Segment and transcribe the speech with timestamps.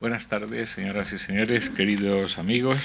[0.00, 2.76] Buenas tardes, señoras y señores, queridos amigos.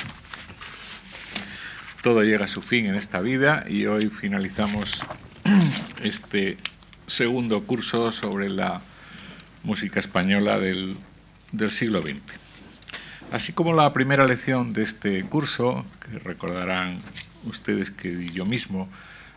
[2.01, 5.05] Todo llega a su fin en esta vida y hoy finalizamos
[6.04, 6.57] este
[7.05, 8.81] segundo curso sobre la
[9.62, 10.97] música española del,
[11.70, 12.18] siglo XX.
[13.32, 16.98] Así como la primera lección de este curso, que recordarán
[17.43, 18.89] ustedes que yo mismo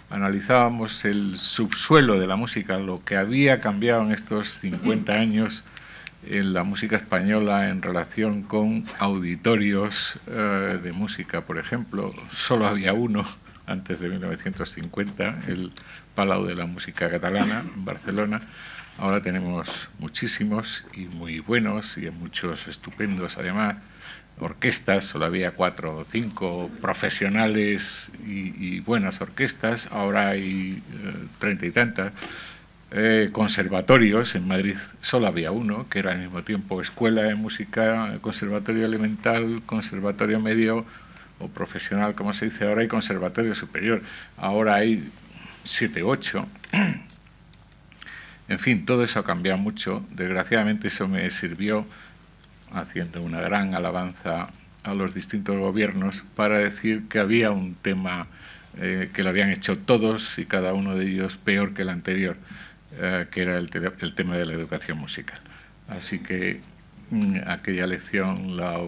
[0.09, 5.63] analizábamos el subsuelo de la música, lo que había cambiado en estos 50 años
[6.25, 12.13] en la música española en relación con auditorios eh, de música, por ejemplo.
[12.31, 13.25] Solo había uno
[13.67, 15.73] antes de 1950, el
[16.15, 18.41] Palau de la Música Catalana, en Barcelona.
[18.99, 23.77] Ahora tenemos muchísimos y muy buenos y muchos estupendos además.
[24.39, 31.71] Orquestas, solo había cuatro o cinco profesionales y, buenas orquestas, ahora hay eh, treinta y
[31.71, 32.13] tantas.
[32.93, 38.19] Eh, conservatorios, en Madrid solo había uno, que era al mismo tiempo escuela de música,
[38.21, 40.85] conservatorio elemental, conservatorio medio
[41.41, 44.03] o profesional, como se dice ahora, y conservatorio superior.
[44.37, 45.11] Ahora hay
[45.65, 46.47] siete, ocho.
[48.49, 50.05] En fin, todo eso ha cambiado mucho.
[50.13, 51.85] Desgraciadamente eso me sirvió,
[52.73, 54.49] haciendo una gran alabanza
[54.85, 58.29] a los distintos gobiernos, para decir que había un tema
[58.79, 62.37] eh, que lo habían hecho todos y cada uno de ellos peor que el anterior.
[62.99, 65.39] Eh, que era el, tema de la educación musical.
[65.89, 66.61] Así que
[67.11, 68.79] mm, aquella lección la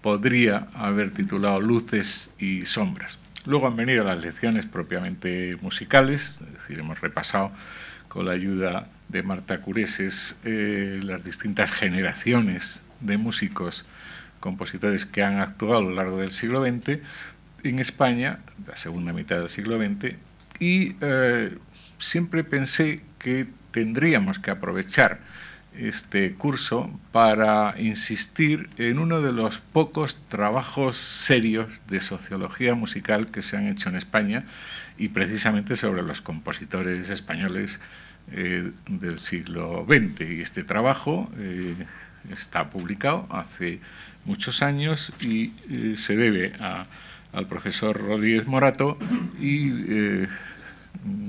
[0.00, 3.18] podría haber titulado Luces y Sombras.
[3.46, 7.50] Luego han venido las lecciones propiamente musicales, es decir, hemos repasado
[8.08, 13.86] con la ayuda de Marta Cureses eh, las distintas generaciones de músicos,
[14.38, 17.00] compositores que han actuado a lo largo del siglo XX
[17.64, 20.14] en España, la segunda mitad del siglo XX,
[20.60, 21.56] y eh,
[21.98, 25.20] siempre pensé que tendríamos que aprovechar
[25.76, 33.42] este curso para insistir en uno de los pocos trabajos serios de sociología musical que
[33.42, 34.44] se han hecho en España
[34.96, 37.78] y precisamente sobre los compositores españoles
[38.32, 40.20] eh, del siglo XX.
[40.22, 41.74] Y este trabajo eh,
[42.30, 43.80] está publicado hace
[44.24, 46.52] muchos años y eh, se debe
[47.32, 48.98] al profesor Rodríguez Morato
[49.40, 49.70] y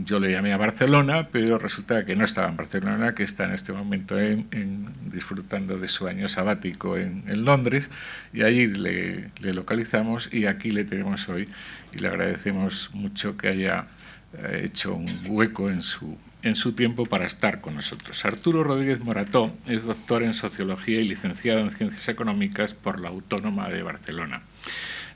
[0.06, 3.54] yo le llamé a Barcelona, pero resulta que no estaba en Barcelona, que está en
[3.54, 4.16] este momento
[5.06, 7.90] disfrutando de su año sabático en, Londres,
[8.34, 11.48] y allí le, localizamos y aquí le tenemos hoy,
[11.94, 13.88] y le agradecemos mucho que haya
[14.34, 18.24] eh, hecho un hueco en su, en su tiempo para estar con nosotros.
[18.26, 23.70] Arturo Rodríguez Morató es doctor en Sociología y licenciado en Ciencias Económicas por la Autónoma
[23.70, 24.42] de Barcelona.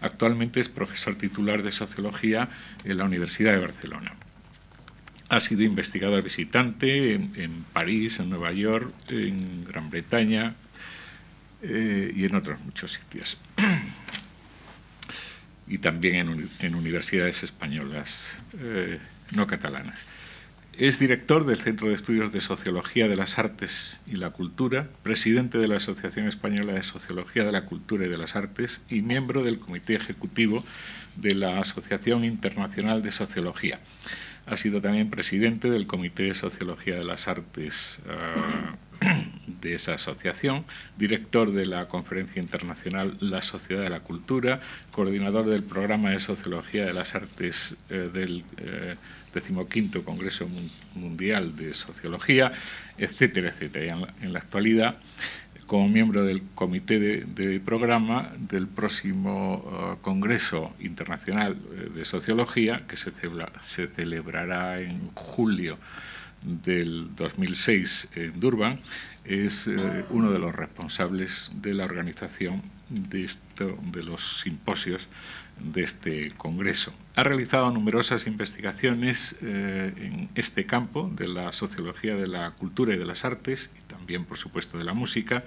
[0.02, 2.50] Actualmente es profesor titular de Sociología
[2.84, 4.14] en la Universidad de Barcelona.
[5.30, 10.56] Ha sido investigador visitante en, París, en Nueva York, en Gran Bretaña
[11.62, 13.38] eh, y en otros muchos sitios.
[15.68, 18.28] y también en, universidades españolas,
[18.60, 19.00] eh,
[19.32, 20.00] no catalanas.
[20.78, 25.60] Es director del Centro de Estudios de Sociología de las Artes y la Cultura, presidente
[25.60, 29.44] de la Asociación Española de Sociología de la Cultura y de las Artes y miembro
[29.44, 30.66] del Comité Ejecutivo
[31.16, 33.82] de la Asociación Internacional de Sociología.
[34.46, 39.10] Ha sido también presidente del Comité de Sociología de las Artes eh,
[39.62, 40.66] de esa asociación,
[40.98, 44.60] director de la Conferencia Internacional La Sociedad de la Cultura,
[44.92, 48.96] coordinador del Programa de Sociología de las Artes eh, del eh,
[50.06, 50.48] Congreso
[50.94, 52.52] Mundial de Sociología,
[52.98, 54.14] etcétera, etcétera.
[54.22, 54.98] en la actualidad
[55.66, 62.96] como miembro del comité de, programa del próximo uh, Congreso Internacional eh, de Sociología, que
[62.96, 63.12] se,
[63.88, 65.78] celebrará en julio
[66.42, 68.80] del 2006 en Durban,
[69.26, 69.78] es eh,
[70.10, 75.08] uno de los responsables de la organización de, esto, de los simposios
[75.60, 76.94] de este Congreso.
[77.16, 82.98] Ha realizado numerosas investigaciones eh, en este campo de la sociología de la cultura y
[82.98, 83.70] de las artes,
[84.04, 85.46] también, por supuesto, de la música,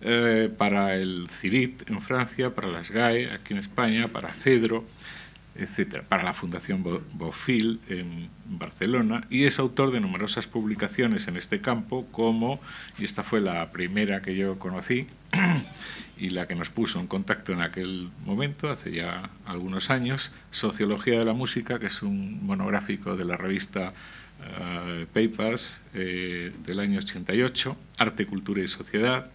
[0.00, 4.84] eh, para el CIRIT en Francia, para las GAE aquí en España, para CEDRO,
[5.54, 6.82] etcétera, para la Fundación
[7.12, 12.60] Bofil en Barcelona, y es autor de numerosas publicaciones en este campo, como,
[12.98, 15.06] y esta fue la primera que yo conocí,
[16.18, 21.20] y la que nos puso en contacto en aquel momento, hace ya algunos años, Sociología
[21.20, 23.94] de la Música, que es un monográfico de la revista
[24.44, 29.30] eh, Papers eh, del año 88, Arte, Cultura y Sociedad,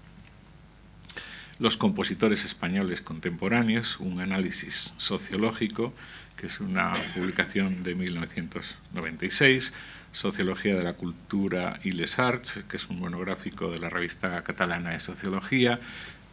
[1.60, 5.94] Los compositores españoles contemporáneos, un análisis sociológico,
[6.36, 9.72] que es una publicación de 1996,
[10.12, 14.90] Sociología de la Cultura y les Arts, que es un monográfico de la revista catalana
[14.90, 15.80] de Sociología,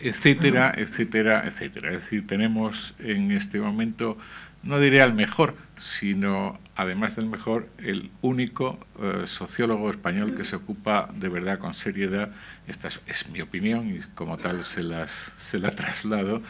[0.01, 1.93] etcétera, etcétera, etcétera.
[1.93, 4.17] Es decir, tenemos en este momento,
[4.63, 10.57] no diré al mejor, sino además del mejor, el único eh, sociólogo español que se
[10.57, 12.31] ocupa de verdad con seriedad,
[12.67, 16.43] esta es, mi opinión y como tal se, las, se la traslado,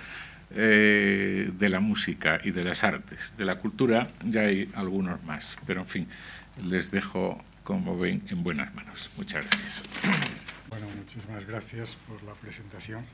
[0.51, 3.35] eh, de la música y de las artes.
[3.37, 6.09] De la cultura ya hay algunos más, pero en fin,
[6.65, 9.11] les dejo, como ven, en buenas manos.
[9.17, 9.83] Muchas gracias.
[10.69, 13.05] Bueno, muchísimas gracias por la presentación.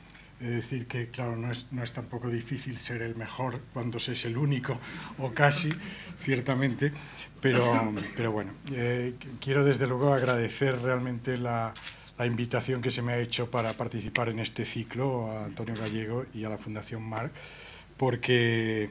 [0.44, 4.12] Es decir que, claro, no es, no es tampoco difícil ser el mejor cuando se
[4.12, 4.78] es el único,
[5.16, 5.72] o casi,
[6.18, 6.92] ciertamente,
[7.40, 11.72] pero, pero bueno, eh, quiero desde luego agradecer realmente la,
[12.18, 16.26] la, invitación que se me ha hecho para participar en este ciclo a Antonio Gallego
[16.34, 17.32] y a la Fundación Marc,
[17.96, 18.90] porque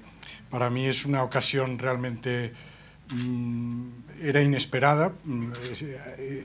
[0.50, 2.51] para mí es una ocasión realmente...
[3.13, 3.89] Mm,
[4.21, 5.51] era inesperada, mm,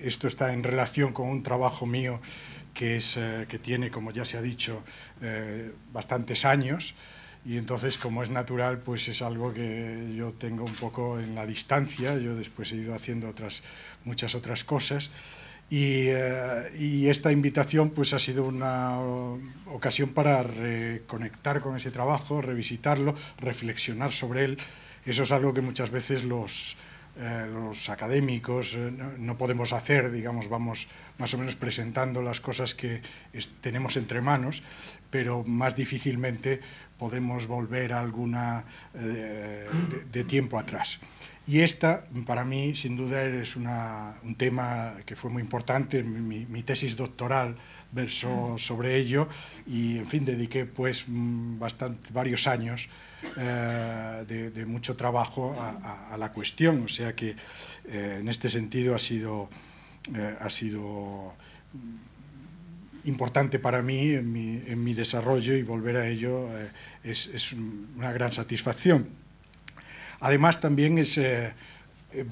[0.03, 2.21] esto está en relación con un trabajo mío
[2.79, 4.85] que, es, eh, que tiene, como ya se ha dicho,
[5.21, 6.95] eh, bastantes años
[7.45, 11.47] y entonces, como es natural, pues es algo que yo tengo un poco en la
[11.47, 12.19] distancia.
[12.19, 13.63] Yo después he ido haciendo otras,
[14.05, 15.11] muchas otras cosas.
[15.71, 18.99] Y, eh, y, esta invitación pues ha sido una
[19.67, 24.59] ocasión para reconectar con ese trabajo, revisitarlo, reflexionar sobre él.
[25.05, 26.77] Eso es algo que muchas veces los,
[27.19, 30.87] los académicos no, no, podemos hacer, digamos, vamos
[31.19, 33.03] más o menos presentando las cosas que
[33.61, 34.63] tenemos entre manos,
[35.11, 36.61] pero más difícilmente
[36.99, 39.67] podemos volver a alguna eh,
[40.11, 40.99] de, tiempo atrás.
[41.47, 46.03] Y esta, para mí, sin duda, es una, un tema que fue muy importante.
[46.03, 47.57] Mi, mi, tesis doctoral
[47.91, 49.29] versó sobre ello
[49.67, 52.89] y, en fin, dediqué pues mm, bastante, varios años
[53.37, 56.85] eh, de, mucho trabajo a, la cuestión.
[56.85, 57.35] O sea que,
[57.89, 59.49] eh, en este sentido, ha sido
[60.15, 61.35] eh, ha sido
[63.05, 64.33] importante para mí en,
[64.85, 66.49] mi, desarrollo y volver a ello
[67.03, 69.09] es, es, una gran satisfacción.
[70.21, 71.21] Además, también es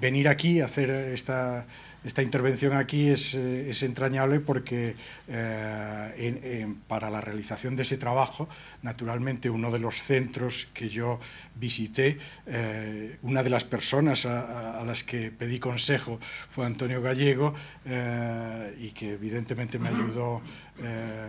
[0.00, 1.66] venir aquí a hacer esta
[2.04, 4.94] esta intervención aquí es, eh, es entrañable porque
[5.28, 8.48] eh, en, en, para la realización de ese trabajo,
[8.82, 11.18] naturalmente uno de los centros que yo
[11.56, 16.20] visité, eh, una de las personas a, a, las que pedí consejo
[16.50, 17.54] fue Antonio Gallego
[17.84, 20.42] eh, y que evidentemente me ayudó
[20.78, 21.28] eh,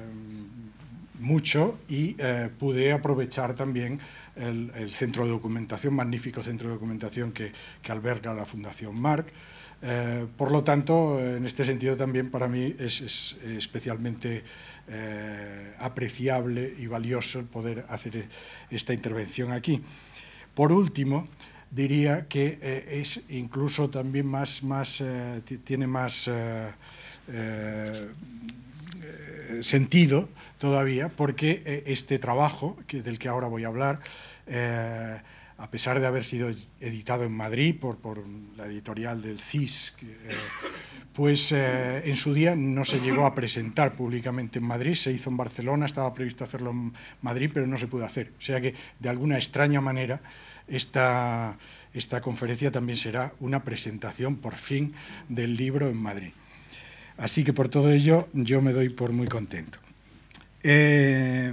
[1.20, 4.00] mucho y eh, pude aprovechar también
[4.36, 9.28] el, el, centro de documentación, magnífico centro de documentación que, que alberga la Fundación Marc.
[9.82, 14.44] Eh, por lo tanto, en este sentido también para mí es, es especialmente
[14.88, 18.28] eh, apreciable y valioso el poder hacer
[18.72, 19.82] esta intervención aquí.
[20.56, 21.28] Por último,
[21.70, 25.04] diría que eh, es incluso también más, más
[25.64, 26.30] tiene más
[29.62, 34.00] sentido todavía porque este trabajo del que ahora voy a hablar
[35.58, 36.50] a pesar de haber sido
[36.80, 38.24] editado en Madrid por,
[38.56, 40.16] la editorial del CIS, eh,
[41.14, 45.30] pues eh, en su día no se llegó a presentar públicamente en Madrid, se hizo
[45.30, 48.34] en Barcelona, estaba previsto hacerlo en Madrid, pero no se pudo hacer.
[48.38, 50.22] O sea que, de alguna extraña manera,
[50.68, 51.58] esta,
[51.94, 54.94] esta conferencia también será una presentación, por fin,
[55.28, 56.34] del libro en Madrid.
[57.18, 59.80] Así que por todo ello yo me doy por muy contento.
[60.62, 61.52] Eh,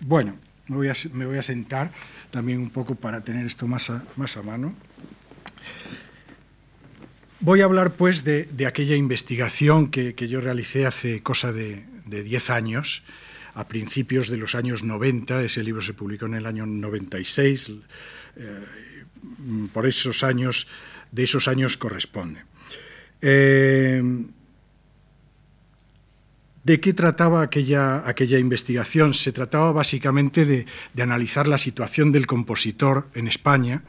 [0.00, 0.36] bueno,
[0.68, 1.92] me voy, a, sentar
[2.30, 4.74] también un poco para tener esto más a, más a mano.
[7.40, 11.84] Voy a hablar pues de, de aquella investigación que, que, yo realicé hace cosa de,
[12.06, 13.02] de 10 años,
[13.54, 17.72] a principios de los años 90, ese libro se publicó en el año 96,
[18.36, 18.64] eh,
[19.72, 20.66] por esos años,
[21.12, 22.44] de esos años corresponde.
[23.20, 24.02] Eh,
[26.66, 29.14] ¿De qué trataba aquella, aquella investigación?
[29.14, 33.84] Se trataba básicamente de, de, analizar la situación del compositor en España,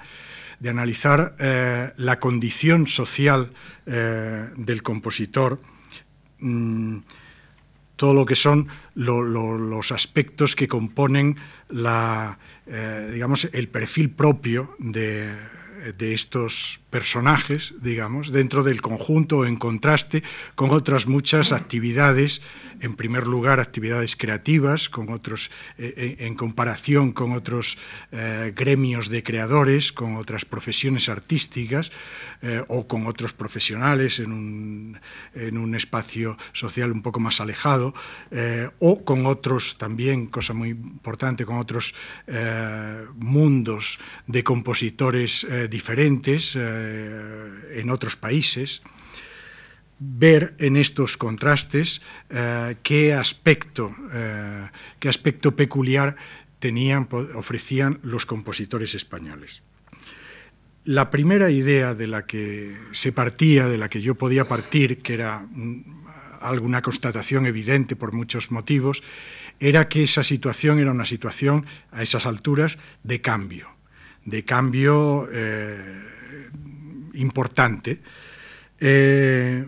[0.60, 3.50] de analizar eh, la condición social
[3.88, 5.60] eh, del compositor,
[6.38, 7.00] mmm,
[7.96, 11.36] todo lo que son lo, lo, los aspectos que componen
[11.70, 15.36] la, eh, digamos, el perfil propio de,
[15.98, 20.22] de estos personajes, digamos, dentro del conjunto o en contraste
[20.54, 22.44] con otras muchas actividades
[22.82, 27.78] en primer lugar, actividades creativas con otros, eh, en comparación con otros
[28.12, 31.92] eh, gremios de creadores, con otras profesiones artísticas
[32.44, 35.00] eh, o con otros profesionales en un,
[35.34, 37.96] en un, espacio social un poco más alejado,
[38.30, 41.96] eh, o con otros también, cosa muy importante, con otros
[42.28, 48.84] eh, mundos de compositores diferentes en otros países.
[50.00, 52.01] Ver en estos contrastes
[52.84, 53.96] qué, aspecto,
[55.00, 56.16] qué aspecto peculiar
[56.60, 59.63] tenían, ofrecían los compositores españoles.
[60.86, 65.16] La primera idea de la que se partía, de la que yo podía partir, que
[65.16, 65.46] era
[66.39, 69.04] alguna constatación evidente por muchos motivos,
[69.60, 73.70] era que esa situación era una situación a esas alturas de cambio,
[74.24, 76.50] de cambio eh,
[77.16, 78.00] importante,
[78.80, 79.66] eh,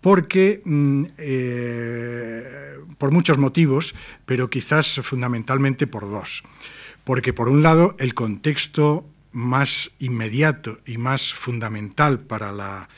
[0.00, 3.94] porque, mm, eh, por muchos motivos,
[4.26, 6.42] pero quizás fundamentalmente por dos.
[7.04, 12.88] Porque, por un lado, el contexto más inmediato y más fundamental para la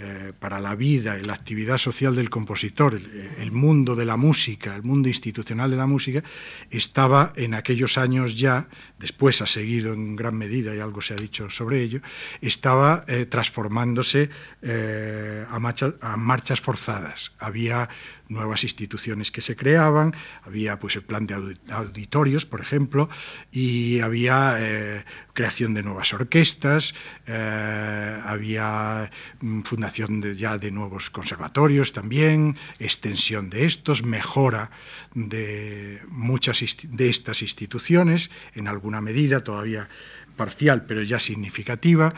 [0.00, 3.00] eh, para la vida la actividad social del compositor,
[3.38, 6.22] el, mundo de la música, el mundo institucional de la música,
[6.70, 11.16] estaba en aquellos años ya, después ha seguido en gran medida y algo se ha
[11.16, 12.00] dicho sobre ello,
[12.40, 14.30] estaba eh, transformándose
[14.62, 17.32] eh, a, a marchas forzadas.
[17.40, 17.88] Había
[18.28, 23.08] nuevas instituciones que se creaban, había pues el plan de auditorios, por ejemplo,
[23.50, 26.94] y había eh, creación de nuevas orquestas,
[27.26, 34.70] eh, había mm, fundación ya de nuevos conservatorios también, extensión de estos, mejora
[35.14, 39.88] de muchas de estas instituciones, en alguna medida todavía
[40.36, 42.14] parcial, pero ya significativa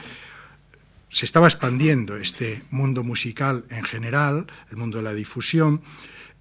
[1.11, 5.83] se estaba expandiendo este mundo musical en general, el mundo de la difusión,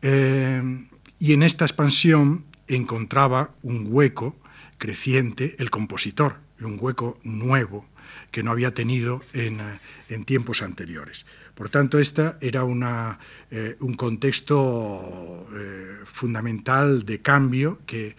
[0.01, 4.35] eh, y en esta expansión encontraba un hueco
[4.77, 7.85] creciente el compositor, un hueco nuevo
[8.31, 11.25] que no había tenido en, eh, tiempos anteriores.
[11.55, 12.63] Por tanto, este era
[13.51, 15.47] eh, un contexto
[16.05, 18.15] fundamental de cambio que,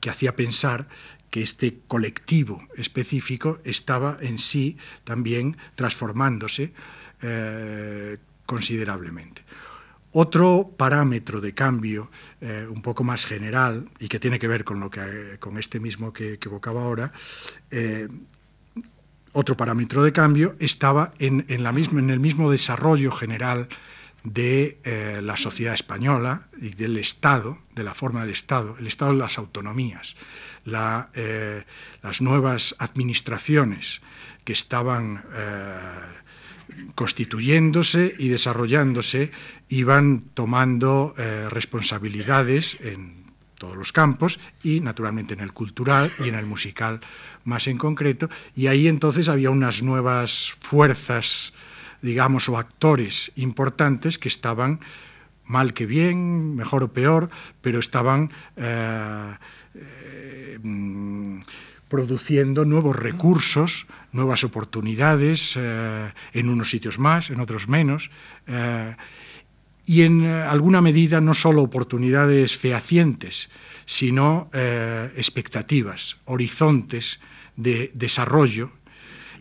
[0.00, 0.88] que hacía pensar
[1.32, 6.74] que este colectivo específico estaba en sí también transformándose
[7.22, 9.42] eh, considerablemente.
[10.12, 12.10] Otro parámetro de cambio
[12.42, 15.80] eh, un poco más general y que tiene que ver con, lo que, con este
[15.80, 17.14] mismo que, evocaba ahora,
[17.70, 18.08] eh,
[19.32, 23.68] otro parámetro de cambio estaba en, la misma, en el mismo desarrollo general
[24.22, 24.78] de
[25.22, 29.38] la sociedad española y del Estado, de la forma del Estado, el Estado de las
[29.38, 30.14] autonomías.
[30.64, 31.64] Eh,
[32.02, 34.00] las nuevas administraciones
[34.44, 35.76] que estaban eh,
[36.94, 39.32] constituyéndose y desarrollándose
[39.68, 43.22] iban tomando eh, responsabilidades en
[43.58, 47.00] todos los campos y naturalmente en el cultural y en el musical
[47.44, 48.28] más en concreto.
[48.54, 51.52] Y ahí entonces había unas nuevas fuerzas
[52.02, 54.80] digamos o actores importantes que estaban
[55.44, 58.30] mal que bien mejor o peor pero estaban
[60.62, 61.40] Mm,
[61.92, 68.10] produciendo nuevos recursos, nuevas oportunidades, eh, en unos sitios más, en otros menos,
[68.46, 68.96] eh,
[69.84, 73.50] y en eh, alguna medida no solo oportunidades fehacientes,
[73.84, 74.48] sino
[75.16, 77.20] expectativas, horizontes
[77.56, 78.70] de desarrollo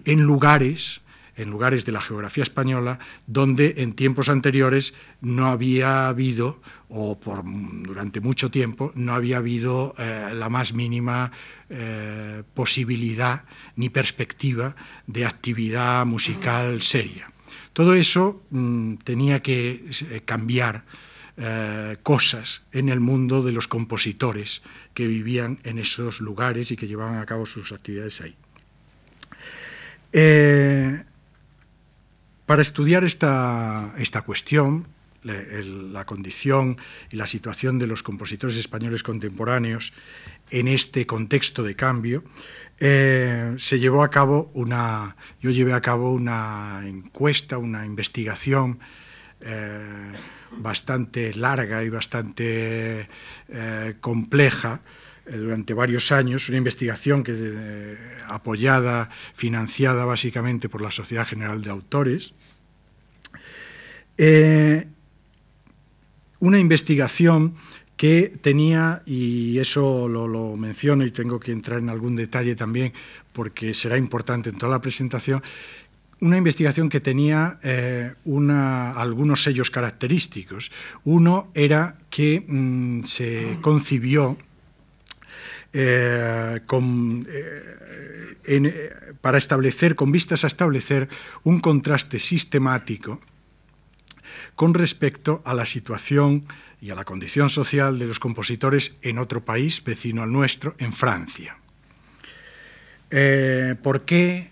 [0.03, 0.99] en lugares
[1.35, 7.43] en lugares de la geografía española donde en tiempos anteriores no había habido, o por,
[7.43, 11.31] durante mucho tiempo, no había habido eh, la más mínima
[11.69, 13.43] eh, posibilidad
[13.75, 14.75] ni perspectiva
[15.07, 17.31] de actividad musical seria.
[17.73, 20.83] Todo eso mm, tenía que eh, cambiar
[22.03, 24.61] cosas en el mundo de los compositores
[24.93, 28.35] que vivían en esos lugares y que llevaban a cabo sus actividades ahí.
[32.51, 34.85] Para estudiar esta, esta cuestión,
[35.23, 36.75] la condición
[37.09, 39.93] y la situación de los compositores españoles contemporáneos
[40.49, 42.25] en este contexto de cambio,
[42.77, 48.79] eh, se llevó a cabo una, yo llevé a cabo una encuesta, una investigación
[49.39, 50.11] eh,
[50.57, 53.07] bastante larga y bastante
[53.47, 54.81] eh, compleja
[55.25, 57.95] durante varios años, una investigación que,
[58.27, 62.33] apoyada, financiada básicamente por la Sociedad General de Autores.
[64.23, 64.85] Eh,
[66.41, 67.55] una investigación
[67.97, 72.93] que tenía, y eso lo, menciono y tengo que entrar en algún detalle también
[73.33, 75.41] porque será importante en toda la presentación,
[76.19, 77.57] una investigación que tenía
[78.23, 80.71] algunos sellos característicos.
[81.03, 84.37] Uno era que mm, se concibió
[85.73, 87.65] eh, eh,
[88.47, 91.09] eh, para establecer, con vistas a establecer
[91.43, 93.19] un contraste sistemático
[94.61, 96.45] con respecto a la situación
[96.79, 100.93] y a la condición social de los compositores en otro país vecino al nuestro, en
[100.93, 101.57] Francia.
[103.81, 104.51] ¿Por qué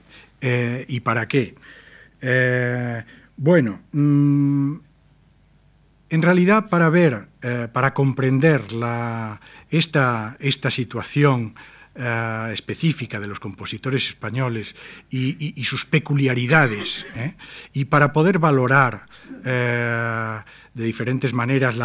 [0.87, 1.53] y para qué?
[3.37, 4.77] Bueno, mm,
[6.09, 8.63] en realidad para ver, eh, para comprender
[9.69, 11.53] esta, esta situación
[11.95, 14.75] eh, específica de los compositores españoles
[15.09, 17.33] y, sus peculiaridades, ¿eh?
[17.73, 19.07] y para poder valorar
[19.43, 20.39] eh,
[20.73, 21.75] de diferentes maneras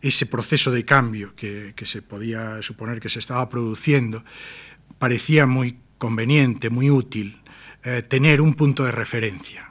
[0.00, 4.24] ese proceso de cambio que, se podía suponer que se estaba produciendo,
[4.98, 7.40] parecía muy conveniente, muy útil
[8.08, 9.70] tener un punto de referencia.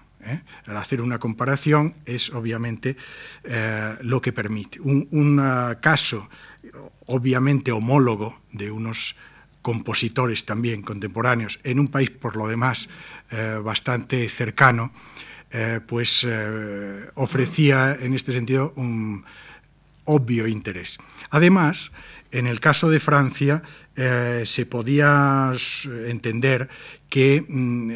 [0.68, 2.98] Al hacer una comparación es obviamente
[4.01, 4.80] lo que permite.
[4.82, 6.30] un caso
[7.08, 9.16] obviamente homólogo de unos
[9.62, 12.89] compositores también contemporáneos, en un país por lo demás
[13.32, 14.91] eh, bastante cercano,
[15.51, 19.25] eh, pues eh, ofrecía en este sentido un
[20.06, 20.98] obvio interés.
[21.30, 21.91] Además,
[22.32, 23.62] en el caso de Francia,
[23.95, 25.51] se podía
[26.07, 26.69] entender
[27.10, 27.91] que, mm,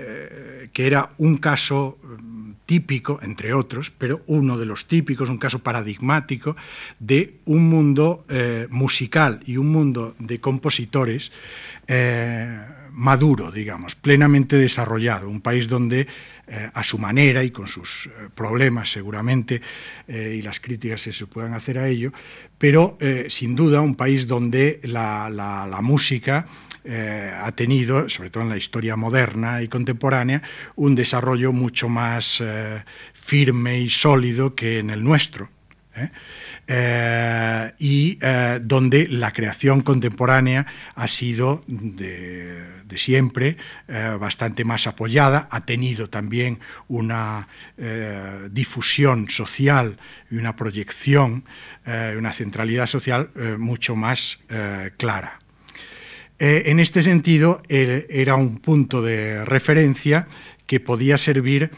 [0.73, 5.59] que, era un caso mm, típico, entre otros, pero uno de los típicos, un caso
[5.59, 6.55] paradigmático
[6.99, 8.25] de un mundo
[8.69, 11.31] musical y un mundo de compositores
[11.87, 12.59] eh,
[12.91, 16.07] maduro, digamos, plenamente desarrollado, un país donde
[16.47, 19.61] eh, a su manera y con sus eh, problemas seguramente
[20.07, 22.11] y las críticas que se puedan hacer a ello,
[22.57, 22.97] pero
[23.27, 26.47] sin duda un país donde la, música
[26.87, 30.43] ha tenido, sobre todo en la historia moderna y contemporánea,
[30.75, 32.43] un desarrollo mucho más
[33.13, 35.49] firme y sólido que en el nuestro.
[36.67, 45.47] Eh, y eh, donde la creación contemporánea ha sido de, siempre eh, bastante más apoyada,
[45.51, 47.47] ha tenido también una
[48.51, 49.97] difusión social
[50.31, 51.43] y una proyección,
[51.85, 54.39] una centralidad social mucho más
[54.97, 55.39] clara.
[56.39, 60.27] en este sentido, era un punto de referencia
[60.65, 61.71] que podía servir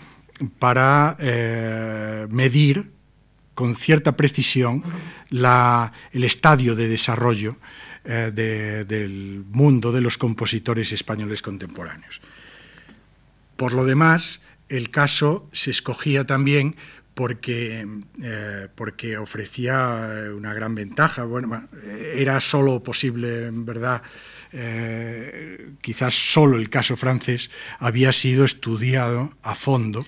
[0.60, 1.18] para
[2.30, 2.92] medir
[3.58, 4.84] con cierta precisión
[5.32, 7.58] el estadio de desarrollo
[8.10, 8.32] eh,
[8.88, 12.22] del mundo de los compositores españoles contemporáneos.
[13.58, 14.40] Por lo demás,
[14.70, 16.78] el caso se escogía también
[17.14, 17.86] porque,
[18.24, 21.26] eh, porque ofrecía una gran ventaja.
[21.26, 21.68] Bueno,
[22.16, 24.04] era solo posible, en verdad,
[24.54, 30.06] eh, quizás solo el caso francés había sido estudiado a fondo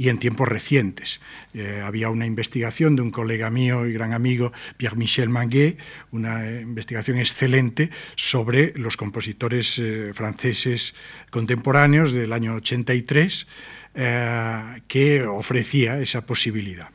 [0.00, 1.20] y en tiempos recientes.
[1.52, 5.76] Eh, había una investigación de un colega mío y gran amigo, Pierre-Michel Manguet,
[6.10, 10.94] una investigación excelente sobre los compositores eh, franceses
[11.28, 13.46] contemporáneos del año 83,
[13.94, 16.88] eh, que ofrecía esa posibilidad.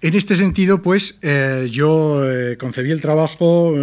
[0.00, 1.18] En este sentido, pues,
[1.72, 2.22] yo
[2.60, 3.74] concebí el trabajo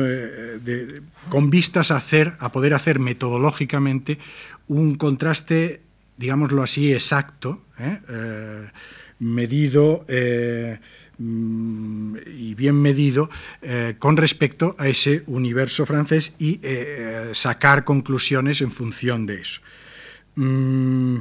[1.28, 4.18] con vistas a, hacer, a poder hacer metodológicamente
[4.70, 5.82] un contraste
[6.18, 8.00] digámoslo así, exacto, ¿eh?
[8.10, 8.70] Eh,
[9.20, 10.80] medido eh,
[11.18, 13.30] mm, y bien medido
[14.00, 16.60] con respecto a ese universo francés y
[17.34, 19.62] sacar conclusiones en función de eso.
[20.36, 21.20] Mm,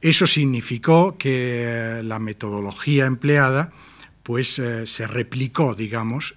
[0.00, 3.72] eso significó que la metodología empleada
[4.26, 6.34] pues se replicó, digamos,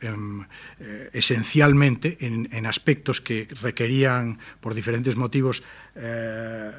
[1.12, 5.64] esencialmente en, aspectos que requerían, por diferentes motivos,
[5.96, 6.72] eh,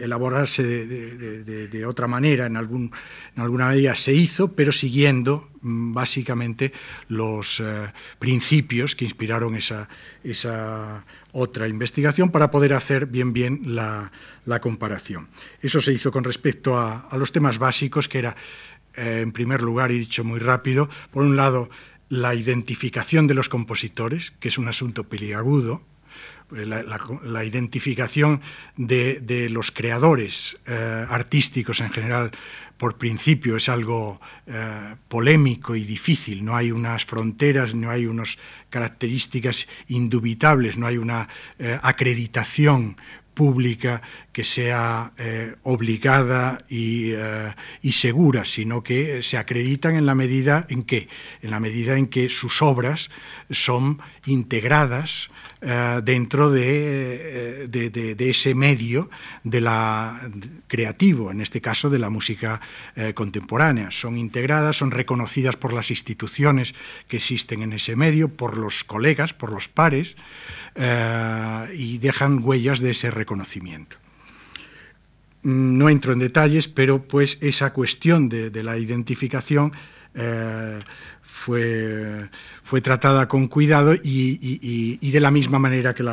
[0.00, 2.90] elaborarse de, otra manera, en, algún,
[3.36, 6.72] en alguna medida se hizo, pero siguiendo mm, básicamente
[7.08, 9.88] los eh, principios que inspiraron esa,
[10.24, 14.10] esa, otra investigación para poder hacer bien bien la,
[14.60, 15.28] comparación.
[15.62, 18.34] Eso se hizo con respecto a, los temas básicos, que era,
[18.96, 21.70] eh, en primer lugar, y dicho muy rápido, por un lado,
[22.08, 25.82] la identificación de los compositores, que es un asunto peliagudo,
[26.56, 28.40] eh, la, identificación
[28.76, 32.32] de, los creadores eh, artísticos en general
[32.76, 34.22] por principio es algo
[35.08, 38.38] polémico y difícil, no hay unas fronteras, no hay unas
[38.70, 41.28] características indubitables, no hay una
[41.82, 42.96] acreditación
[43.34, 45.12] pública que sea
[45.62, 47.12] obligada y,
[47.82, 51.08] y, segura, sino que se acreditan en la medida en que,
[51.42, 53.10] en la medida en que sus obras
[53.50, 55.30] son integradas
[55.62, 59.10] eh, dentro eh, de, ese medio
[59.44, 60.30] de la,
[60.66, 62.62] creativo, en este caso de la música
[62.96, 63.90] eh, contemporánea.
[63.90, 66.74] Son integradas, son reconocidas por las instituciones
[67.08, 70.16] que existen en ese medio, por los colegas, por los pares,
[71.74, 73.99] y dejan huellas de ese reconocimiento.
[75.42, 79.72] No entro en detalles, pero pues esa cuestión de, la identificación
[81.22, 82.28] fue,
[82.62, 86.04] fue tratada con cuidado y, de la misma manera que,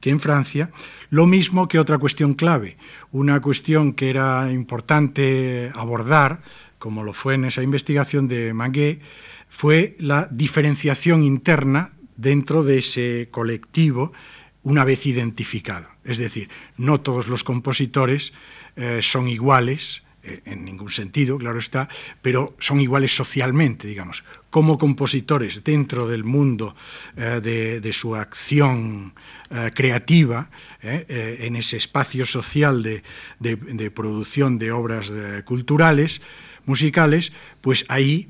[0.00, 0.70] que en Francia.
[1.10, 2.76] Lo mismo que otra cuestión clave,
[3.10, 6.40] una cuestión que era importante abordar,
[6.78, 9.00] como lo fue en esa investigación de Manguet,
[9.48, 14.12] fue la diferenciación interna dentro de ese colectivo
[14.62, 15.88] una vez identificado.
[16.04, 18.32] Es decir, no todos los compositores
[18.80, 21.86] eh, son iguales, eh, en ningún sentido, claro está,
[22.22, 26.74] pero son iguales socialmente, digamos, como compositores dentro del mundo
[27.14, 29.12] eh, de, su acción
[29.74, 30.48] creativa,
[30.80, 32.84] en ese espacio social
[33.40, 35.12] de producción de obras
[35.44, 36.22] culturales,
[36.66, 38.28] musicales, pues ahí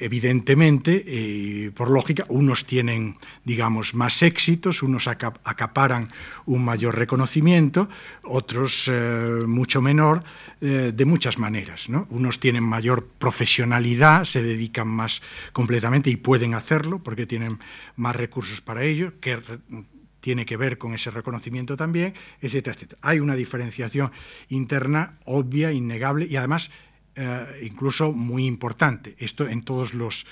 [0.00, 6.08] evidentemente, y por lógica, unos tienen, digamos, más éxitos, unos acaparan
[6.46, 7.88] un mayor reconocimiento,
[8.22, 10.22] otros eh, mucho menor,
[10.60, 11.88] eh, de muchas maneras.
[12.10, 17.58] Unos tienen mayor profesionalidad, se dedican más completamente y pueden hacerlo porque tienen
[17.96, 19.38] más recursos para ello, que
[20.20, 22.98] tiene que ver con ese reconocimiento también, etcétera, etcétera.
[23.02, 24.10] Hay una diferenciación
[24.48, 26.70] interna obvia, innegable y además
[27.20, 30.24] eh, incluso muy importante, esto en todos los,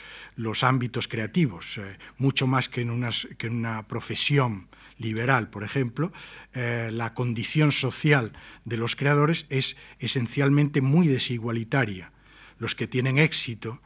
[0.63, 6.13] ámbitos creativos, eh, mucho más que en, una profesión liberal, por ejemplo,
[6.55, 12.13] eh, la condición social de los creadores es esencialmente muy desigualitaria.
[12.61, 13.81] Los que tienen éxito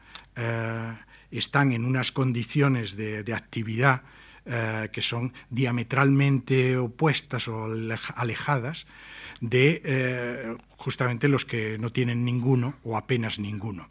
[1.31, 4.03] están en unas condiciones de, de actividad
[4.93, 7.67] que son diametralmente opuestas o
[8.15, 8.87] alejadas
[9.41, 13.91] de justamente los que no tienen ninguno o apenas ninguno.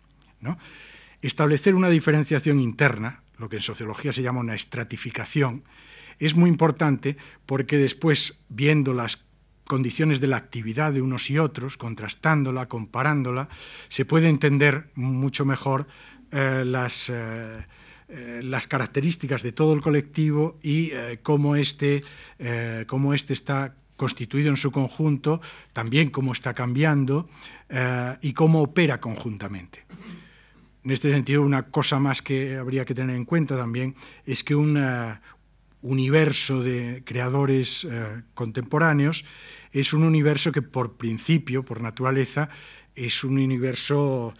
[1.21, 5.63] Establecer una diferenciación interna, lo que en sociología se llama una estratificación,
[6.17, 9.19] es muy importante porque después, viendo las
[9.65, 13.49] condiciones de la actividad de unos y otros, contrastándola, comparándola,
[13.87, 15.85] se puede entender mucho mejor
[16.31, 17.65] eh, las, eh,
[18.41, 22.01] las, características de todo el colectivo y cómo, este,
[22.87, 25.41] cómo este está constituido en su conjunto,
[25.73, 27.29] también cómo está cambiando
[27.67, 29.83] eh, y cómo opera conjuntamente.
[30.85, 34.55] En este sentido, una cosa más que habría que tener en cuenta también es que
[34.55, 35.19] un eh,
[35.81, 39.25] universo de creadores eh, contemporáneos
[39.73, 42.47] es un universo que por principio, por naturaleza,
[42.95, 44.33] es un universo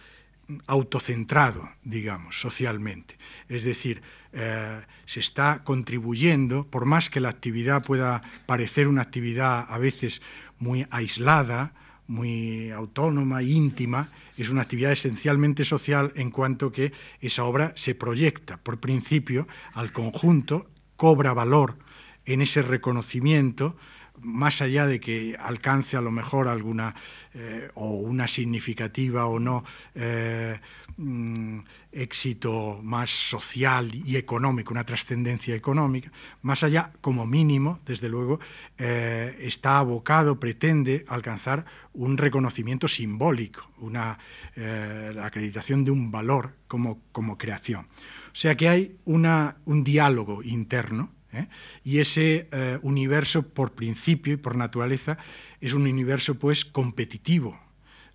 [0.66, 3.16] autocentrado, digamos, socialmente.
[3.48, 9.66] Es decir, eh, se está contribuyendo, por más que la actividad pueda parecer una actividad
[9.68, 10.22] a veces
[10.58, 11.72] muy aislada,
[12.06, 18.56] muy autónoma, íntima, es una actividad esencialmente social en cuanto que esa obra se proyecta,
[18.56, 21.78] por principio, al conjunto, cobra valor
[22.24, 23.76] en ese reconocimiento,
[24.22, 26.94] más allá de que alcance a lo mejor alguna
[27.34, 30.58] eh, o una significativa o no eh,
[30.96, 31.60] mm,
[31.92, 36.10] éxito más social y económico, una trascendencia económica,
[36.42, 38.40] más allá, como mínimo, desde luego,
[38.78, 44.18] eh, está abocado, pretende alcanzar un reconocimiento simbólico, una,
[44.54, 47.86] la acreditación de un valor como, como creación.
[48.32, 51.48] O sea que hay una, un diálogo interno ¿eh?
[51.84, 55.18] Y ese eh, universo, por principio y por naturaleza,
[55.60, 57.60] es un universo pues competitivo.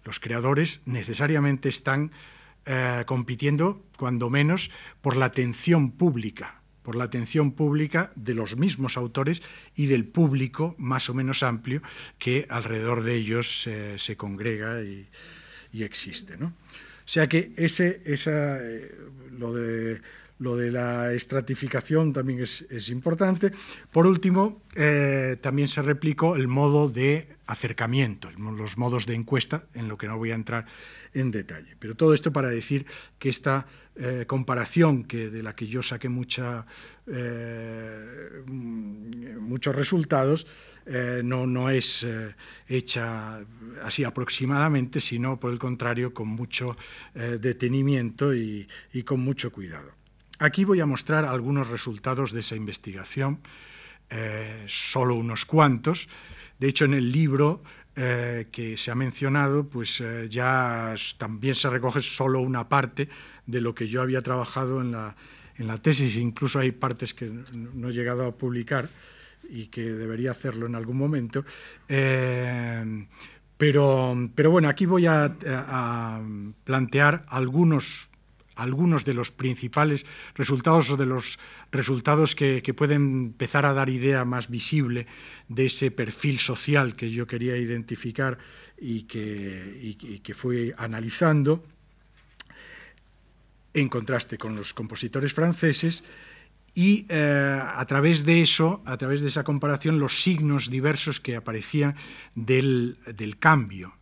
[0.04, 2.12] Los creadores necesariamente están
[2.66, 8.98] eh, compitiendo, cuando menos, por la atención pública, por la atención pública de los mismos
[8.98, 9.42] autores
[9.76, 11.82] y del público más o menos amplio
[12.20, 15.08] que alrededor de ellos se congrega y,
[15.74, 16.36] existe.
[16.36, 16.54] O
[17.04, 18.60] sea que ese, esa,
[19.32, 20.00] lo de
[20.40, 23.52] lo de la estratificación también es, importante.
[23.92, 29.88] Por último, eh, también se replicó el modo de acercamiento, los modos de encuesta, en
[29.88, 30.66] lo que no voy a entrar
[31.14, 31.78] en detalle.
[31.80, 32.86] Pero todo esto para decir
[33.18, 36.10] que esta eh, comparación, que, de la que yo saqué
[37.08, 40.48] eh, muchos resultados,
[41.24, 42.06] no, no, es
[42.68, 43.40] hecha
[43.84, 46.76] así aproximadamente, sino por el contrario, con mucho
[47.16, 48.68] detenimiento y
[49.04, 49.95] con mucho cuidado.
[50.40, 53.40] Aquí voy a mostrar algunos resultados de esa investigación,
[54.10, 56.10] eh, solo unos cuantos.
[56.60, 57.64] De hecho, en el libro
[57.96, 63.08] eh, que se ha mencionado, pues eh, ya también se recoge solo una parte
[63.46, 65.16] de lo que yo había trabajado en la,
[65.58, 66.18] en la tesis.
[66.18, 68.90] Incluso hay partes que no he llegado a publicar
[69.50, 71.46] y que debería hacerlo en algún momento.
[73.58, 76.22] pero, pero bueno, aquí voy a, a
[76.66, 78.10] plantear algunos
[78.56, 81.40] algunos de los principales resultados o de los
[81.72, 85.08] resultados que, pueden empezar a dar idea más visible
[85.48, 88.38] de ese perfil social que yo quería identificar
[88.78, 91.64] y que, y que fui analizando.
[93.74, 96.04] en contraste con los compositores franceses,
[96.76, 101.38] y eh, a través de eso, a través de esa comparación, los signos diversos que
[101.38, 101.96] aparecían
[102.36, 102.98] del,
[103.40, 103.96] cambio,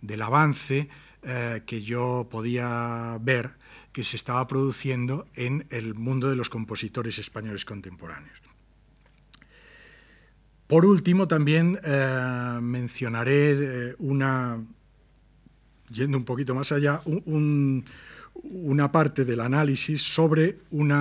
[0.00, 0.88] del avance
[1.24, 3.50] eh, que yo podía ver
[3.92, 8.38] que se estaba produciendo en el mundo de los compositores españoles contemporáneos.
[10.66, 14.62] Por último, también eh, mencionaré una,
[15.90, 17.84] yendo un poquito más allá, un
[18.42, 20.92] una parte del análisis sobre un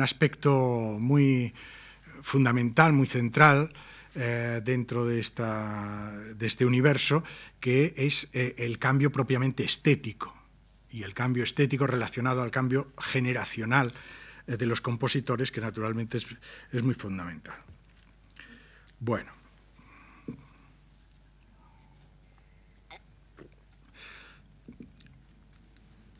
[0.00, 1.52] aspecto muy
[2.22, 3.70] fundamental, muy central
[4.14, 7.22] eh, dentro de, este universo,
[7.60, 10.34] que es eh, el cambio propiamente estético
[10.94, 13.92] y el cambio estético relacionado al cambio generacional
[14.46, 17.56] eh, de los compositores, que naturalmente es muy fundamental.
[19.00, 19.32] Bueno.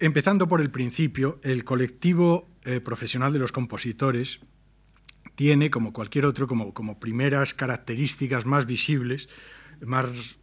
[0.00, 4.40] Empezando por el principio, el colectivo eh, profesional de los compositores
[5.36, 9.28] tiene, como cualquier otro, como, como primeras características más visibles,
[9.80, 10.36] más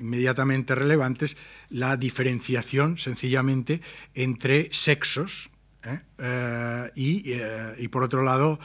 [0.00, 1.36] inmediatamente relevantes,
[1.70, 3.80] la diferenciación sencillamente
[4.14, 5.50] entre sexos,
[5.84, 6.00] ¿eh?
[6.18, 8.58] Eh, eh, y, por otro lado,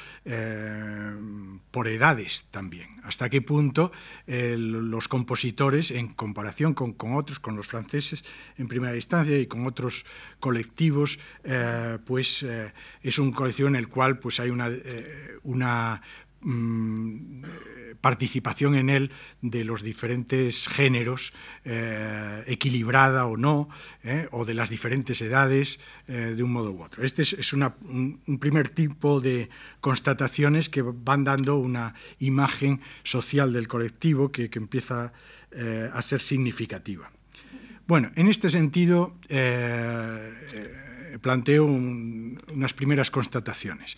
[1.71, 2.89] por edades también.
[3.03, 3.91] Hasta qué punto
[4.25, 8.23] los compositores, en comparación con, otros, con los franceses
[8.57, 10.05] en primera instancia y con otros
[10.39, 11.19] colectivos,
[12.05, 12.45] pues
[13.01, 14.71] es un colectivo en el cual pues, hay una,
[15.43, 16.01] una
[16.43, 17.43] mm,
[18.03, 21.31] participación en él de los diferentes géneros,
[21.63, 23.69] eh, equilibrada o no,
[24.03, 25.79] eh, o de las diferentes edades,
[26.09, 27.01] eh, de un modo u otro.
[27.03, 29.47] Este es, un, primer tipo de
[29.79, 35.13] constataciones que van dando una imagen social del colectivo que, empieza
[35.93, 37.11] a ser significativa.
[37.87, 39.15] Bueno, en este sentido
[41.21, 43.97] planteo unas primeras constataciones.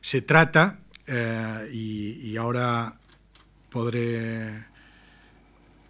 [0.00, 2.94] Se trata, y, ahora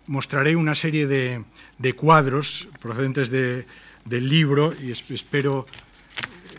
[0.06, 5.66] mostraré una serie de, cuadros procedentes del libro y espero,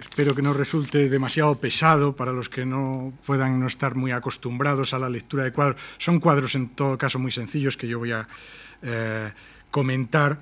[0.02, 4.94] espero que no resulte demasiado pesado para los que no puedan no estar muy acostumbrados
[4.94, 5.82] a la lectura de cuadros.
[5.98, 8.28] Son cuadros en todo caso muy sencillos que yo voy a
[8.82, 9.32] eh,
[9.72, 10.40] comentar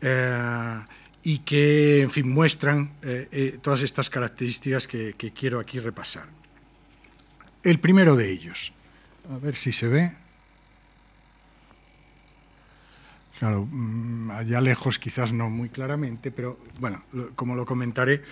[0.00, 0.80] eh,
[1.22, 6.43] y que, en fin, muestran eh, todas estas características que quiero aquí repasar.
[7.64, 8.74] El primero de ellos,
[9.32, 10.12] a ver si se ve.
[13.38, 17.02] Claro, mm, allá lejos quizás no muy claramente, pero bueno,
[17.34, 18.22] como lo comentaré,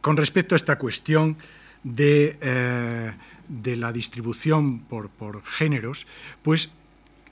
[0.00, 1.36] con respecto a esta cuestión
[1.84, 3.12] de, eh,
[3.76, 5.10] la distribución por,
[5.44, 6.06] géneros,
[6.42, 6.70] pues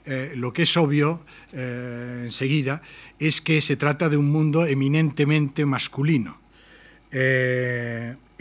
[0.05, 1.21] eh, lo que es obvio
[1.53, 2.83] eh, enseguida
[3.17, 6.39] es que se trata de un mundo eminentemente masculino.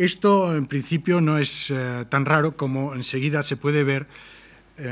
[0.05, 1.73] Esto en principio no es
[2.09, 4.07] tan raro como enseguida se puede ver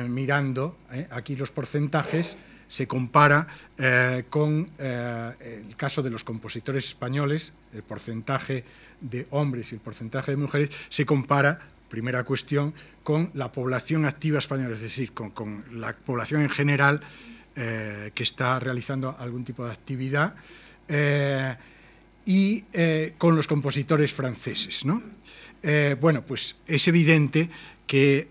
[0.08, 0.76] mirando
[1.10, 2.36] aquí los porcentajes
[2.68, 3.46] se compara
[3.78, 8.64] eh, con eh, el caso de los compositores españoles, el porcentaje
[9.00, 14.38] de hombres y el porcentaje de mujeres, se compara, primera cuestión, con la población activa
[14.38, 17.00] española, es decir, con, la población en general
[17.56, 20.34] eh, que está realizando algún tipo de actividad,
[22.28, 22.64] y
[23.16, 24.84] con los compositores franceses.
[26.00, 27.48] bueno, pues es evidente
[27.86, 28.28] que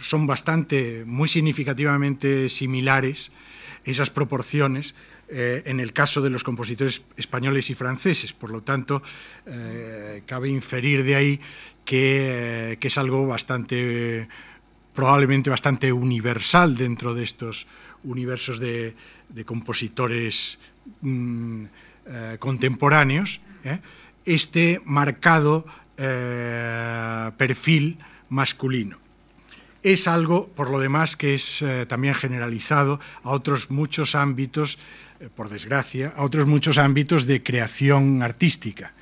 [0.00, 3.32] son bastante, muy significativamente similares
[3.84, 4.94] esas proporciones
[5.28, 8.32] eh, en el caso de los compositores españoles y franceses.
[8.32, 9.02] Por lo tanto,
[9.46, 11.40] eh, cabe inferir de ahí
[11.84, 14.28] que, es algo bastante,
[14.94, 17.66] probablemente bastante universal dentro de estos
[18.04, 18.94] universos de,
[19.46, 20.58] compositores
[21.00, 21.64] mm,
[22.06, 23.40] eh, contemporáneos,
[24.24, 25.64] este marcado
[27.36, 28.98] perfil masculino.
[29.84, 34.78] Es algo, por lo demás, que es eh, también generalizado a otros muchos ámbitos,
[35.20, 38.94] eh, por desgracia, a otros muchos ámbitos de creación artística,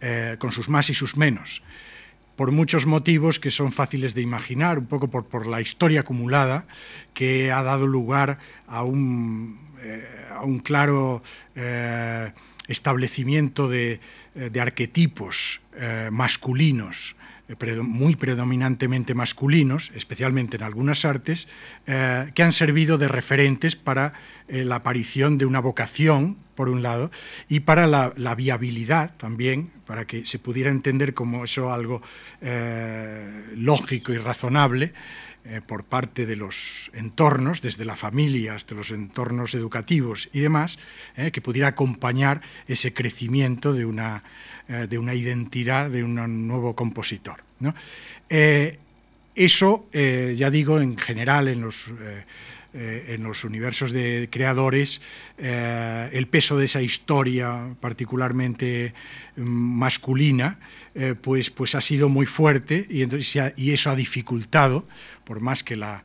[0.00, 1.62] eh, con sus más y sus menos,
[2.34, 6.66] por muchos motivos que son fáciles de imaginar, un poco por, la historia acumulada
[7.14, 9.60] que ha dado lugar a un,
[10.62, 11.22] claro
[12.68, 14.00] establecimiento de
[14.60, 15.60] arquetipos
[16.10, 17.16] masculinos
[17.46, 21.46] eh, muy predominantemente masculinos, especialmente en algunas artes,
[21.86, 24.14] eh, que han servido de referentes para
[24.48, 27.10] eh, la aparición de una vocación, por un lado,
[27.50, 32.00] y para la, viabilidad también, para que se pudiera entender como eso algo
[33.56, 34.94] lógico y razonable,
[35.46, 40.78] eh, por parte de los entornos, desde la familia hasta los entornos educativos y demás,
[41.18, 44.22] eh, que pudiera acompañar ese crecimiento de una,
[44.68, 47.44] eh, de una identidad, de un nuevo compositor.
[49.34, 51.88] eso, ya digo, en general en los
[52.74, 55.00] en los universos de creadores,
[55.38, 58.94] el peso de esa historia particularmente
[59.36, 60.58] mm, masculina,
[61.22, 64.86] pues, pues ha sido muy fuerte y, entonces, y eso ha dificultado
[65.24, 66.02] por más que la,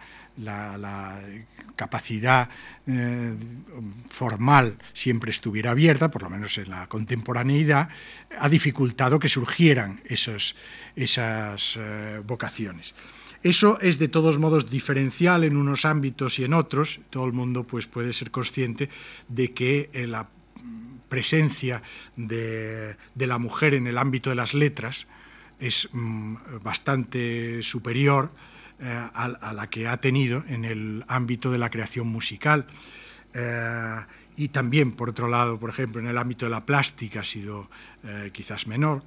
[1.76, 2.50] capacidad
[2.88, 3.34] eh,
[4.10, 7.88] formal siempre estuviera abierta, por lo menos en la contemporaneidad,
[8.38, 10.56] ha dificultado que surgieran esos,
[10.98, 12.94] esas eh, vocaciones.
[13.42, 17.00] Eso es de todos modos diferencial en unos ámbitos y en otros.
[17.10, 18.90] Todo el mundo pues, puede ser consciente
[19.30, 20.28] de que eh, la
[21.08, 21.82] presencia
[22.18, 25.08] de, la mujer en el ámbito de las letras
[25.58, 28.30] es mm, bastante superior
[28.80, 32.68] eh, a, la que ha tenido en el ámbito de la creación musical.
[33.34, 34.00] Eh,
[34.36, 37.70] y también, por otro lado, por ejemplo, en el ámbito de la plástica ha sido
[38.32, 39.04] quizás menor.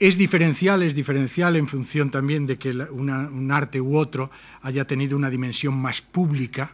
[0.00, 4.30] Es diferencial, es diferencial en función también de que un arte u otro
[4.62, 6.70] haya tenido una dimensión más pública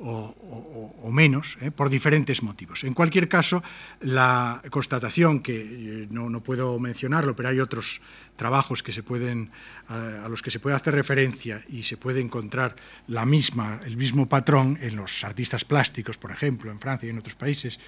[0.00, 1.70] o, menos, ¿eh?
[1.70, 2.84] por diferentes motivos.
[2.84, 3.62] En cualquier caso,
[4.00, 8.00] la constatación, que eh, no, puedo mencionarlo, pero hay otros
[8.36, 9.50] trabajos pueden,
[9.88, 12.76] a, los que se puede hacer referencia y se puede encontrar
[13.08, 17.18] la misma, el mismo patrón en los artistas plásticos, por ejemplo, en Francia y en
[17.18, 17.80] otros países,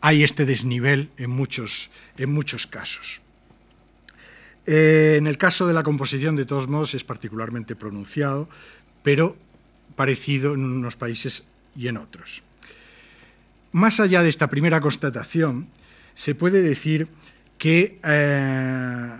[0.00, 3.20] hay este desnivel en muchos, en muchos casos.
[4.66, 8.48] Eh, en el caso de la composición, de todos modos, es particularmente pronunciado,
[9.02, 9.36] pero
[9.96, 11.42] parecido en unos países
[11.76, 12.42] y en otros.
[13.72, 15.68] Más allá de esta primera constatación,
[16.14, 17.08] se puede decir
[17.58, 19.12] que, eh,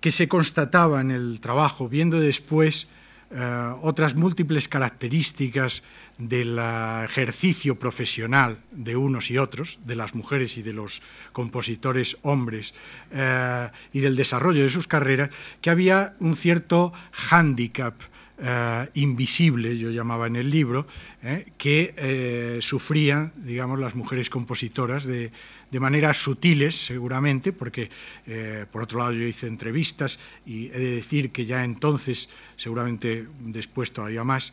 [0.00, 2.86] que se constataba en el trabajo, viendo después
[3.34, 5.82] eh, otras múltiples características
[6.18, 6.58] del
[7.04, 12.74] ejercicio profesional de unos y otros, de las mujeres y de los compositores hombres,
[13.10, 17.94] eh, y del desarrollo de sus carreras, que había un cierto hándicap
[18.44, 20.84] eh, invisible, yo llamaba en el libro,
[21.22, 25.30] eh, que eh, sufrían, digamos, las mujeres compositoras de,
[25.72, 27.90] de maneras sutiles, seguramente, porque
[28.70, 33.90] por otro lado yo hice entrevistas y he de decir que ya entonces, seguramente después
[33.90, 34.52] todavía más,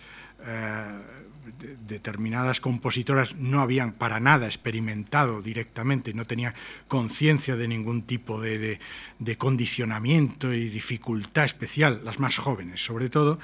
[1.87, 6.53] determinadas compositoras no habían para nada experimentado directamente, no tenían
[6.87, 8.79] conciencia de ningún tipo de,
[9.19, 13.39] de, condicionamiento y dificultad especial, las más jóvenes sobre todo,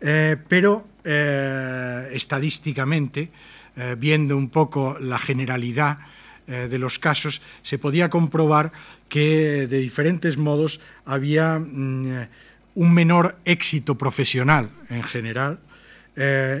[0.00, 3.30] eh, pero eh, estadísticamente,
[3.76, 5.98] eh, viendo un poco la generalidad
[6.46, 8.72] de los casos, se podía comprobar
[9.08, 12.28] que de diferentes modos había mm,
[12.74, 15.58] un menor éxito profesional en general,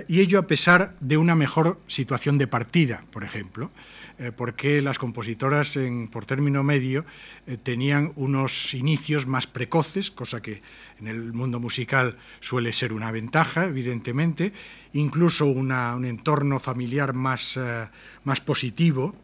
[0.08, 3.70] y ello a pesar de una mejor situación de partida, por ejemplo.
[4.16, 5.76] Eh, porque las compositoras,
[6.12, 7.04] por término medio,
[7.48, 10.62] eh, tenían unos inicios más precoces, cosa que
[11.00, 14.52] en el mundo musical suele ser una ventaja, evidentemente,
[14.92, 15.72] incluso un
[16.04, 17.88] entorno familiar más, eh,
[18.22, 19.16] más positivo,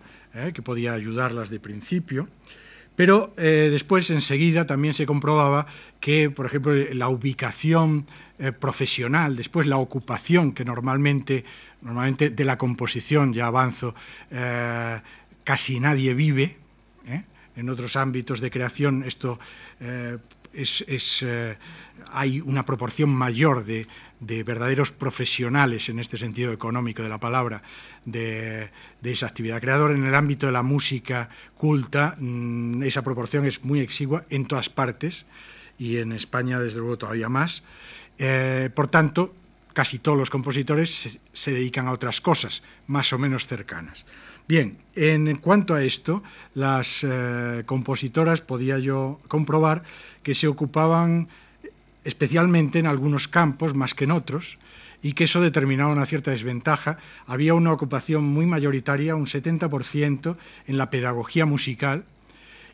[0.54, 2.28] que podía ayudarlas de principio.
[2.96, 5.66] Pero después, enseguida, también se comprobaba
[6.00, 8.06] que, por ejemplo, la ubicación
[8.58, 11.44] profesional, después la ocupación que normalmente
[11.82, 13.94] normalmente de la composición, ya avanzo,
[14.30, 15.00] eh,
[15.44, 16.56] casi nadie vive.
[17.06, 17.22] ¿eh?
[17.56, 19.38] En otros ámbitos de creación esto
[19.80, 20.18] eh,
[20.52, 21.24] es,
[22.12, 23.86] hay una proporción mayor de,
[24.20, 27.62] verdaderos profesionales en este sentido económico de la palabra
[28.04, 28.70] de,
[29.02, 29.94] esa actividad creadora.
[29.94, 34.68] En el ámbito de la música culta mm, esa proporción es muy exigua en todas
[34.68, 35.26] partes
[35.78, 37.62] y en España desde luego todavía más.
[38.74, 39.34] por tanto,
[39.72, 44.04] casi todos los compositores se, dedican a otras cosas, más o menos cercanas.
[44.48, 46.22] Bien, en cuanto a esto,
[46.54, 49.84] las eh, compositoras podía yo comprobar
[50.22, 51.28] que se ocupaban
[52.04, 54.58] especialmente en algunos campos más que en otros
[55.02, 56.98] y que eso determinaba una cierta desventaja.
[57.26, 60.36] Había una ocupación muy mayoritaria, un 70%,
[60.66, 62.04] en la pedagogía musical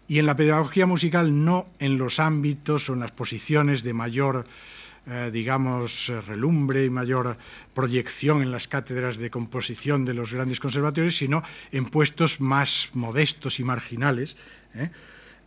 [0.08, 4.44] y en la pedagogía musical no en los ámbitos o en las posiciones de mayor
[5.08, 7.36] eh, digamos, relumbre y mayor
[7.74, 13.60] proyección en las cátedras de composición de los grandes conservatorios, sino en puestos más modestos
[13.60, 14.36] y marginales.
[14.74, 14.90] ¿eh?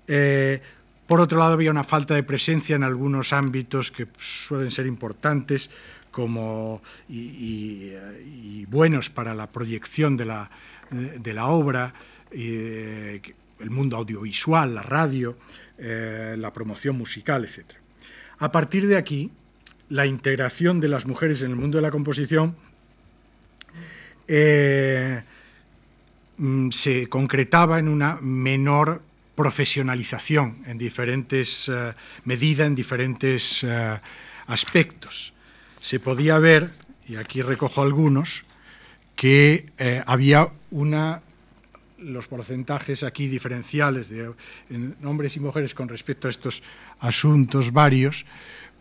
[0.07, 0.61] Eh,
[1.09, 5.71] por otro lado, había una falta de presencia en algunos ámbitos que suelen ser importantes
[6.11, 7.93] como, y,
[8.67, 10.51] buenos para la proyección de la,
[10.91, 11.95] de la obra,
[12.31, 13.21] el
[13.71, 15.35] mundo audiovisual, la radio,
[15.79, 17.65] la promoción musical, etc.
[18.37, 19.31] A partir de aquí,
[19.89, 22.55] la integración de las mujeres en el mundo de la composición
[26.37, 29.08] mm, se concretaba en una menor
[29.39, 31.71] profesionalización en diferentes
[32.25, 33.65] medidas, en diferentes
[34.47, 35.31] aspectos.
[35.79, 36.69] Se podía ver,
[37.07, 38.43] y aquí recojo algunos,
[39.15, 39.71] que
[40.05, 41.21] había una
[42.01, 44.31] los porcentajes aquí diferenciales de
[45.03, 46.63] hombres y mujeres con respecto a estos
[46.99, 48.25] asuntos varios,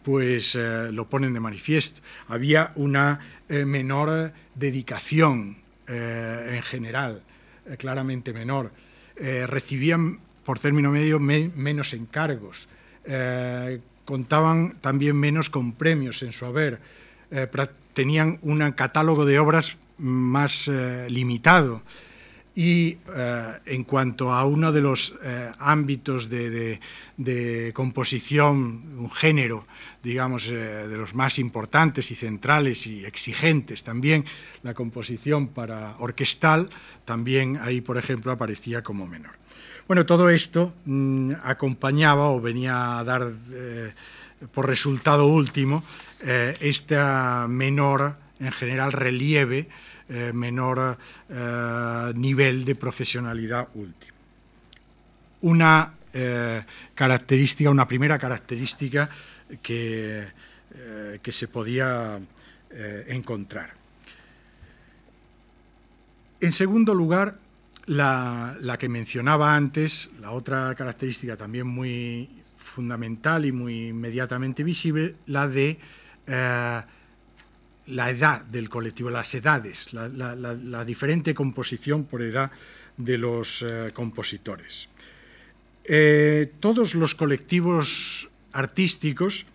[0.03, 2.01] pues eh, lo ponen de manifiesto.
[2.29, 7.23] Había una eh, menor dedicación eh, en general,
[7.77, 8.73] claramente menor.
[9.19, 12.69] recibían por término medio menos encargos,
[14.07, 16.81] contaban también menos con premios en su haber,
[17.93, 20.67] tenían un catálogo de obras más
[21.11, 21.83] limitado.
[22.55, 26.81] Y eh, en cuanto a uno de los eh, ámbitos de,
[27.75, 29.67] composición, un género,
[30.03, 30.55] digamos, eh,
[30.89, 34.25] de los más importantes y centrales y exigentes también,
[34.63, 36.71] la composición para orquestal,
[37.05, 39.39] también ahí, por ejemplo, aparecía como menor.
[39.89, 43.33] Bueno, todo esto mm, acompañaba o venía a dar
[44.53, 45.83] por resultado último
[46.21, 49.67] esta menor, en general, relieve,
[50.11, 50.97] eh, menor
[51.29, 54.17] eh, nivel de profesionalidad último.
[55.43, 56.65] Una eh,
[56.95, 59.11] característica, una primera característica
[59.61, 60.29] que,
[61.23, 62.19] que se podía
[63.09, 63.71] encontrar.
[66.41, 67.37] En segundo lugar,
[67.89, 75.49] la, que mencionaba antes, la otra característica también muy fundamental y muy inmediatamente visible, la
[75.49, 75.79] de
[77.89, 82.51] la edad del colectivo, las edades, la, diferente composición por edad
[82.97, 84.89] de los eh, compositores.
[85.85, 89.47] Eh, todos los colectivos artísticos,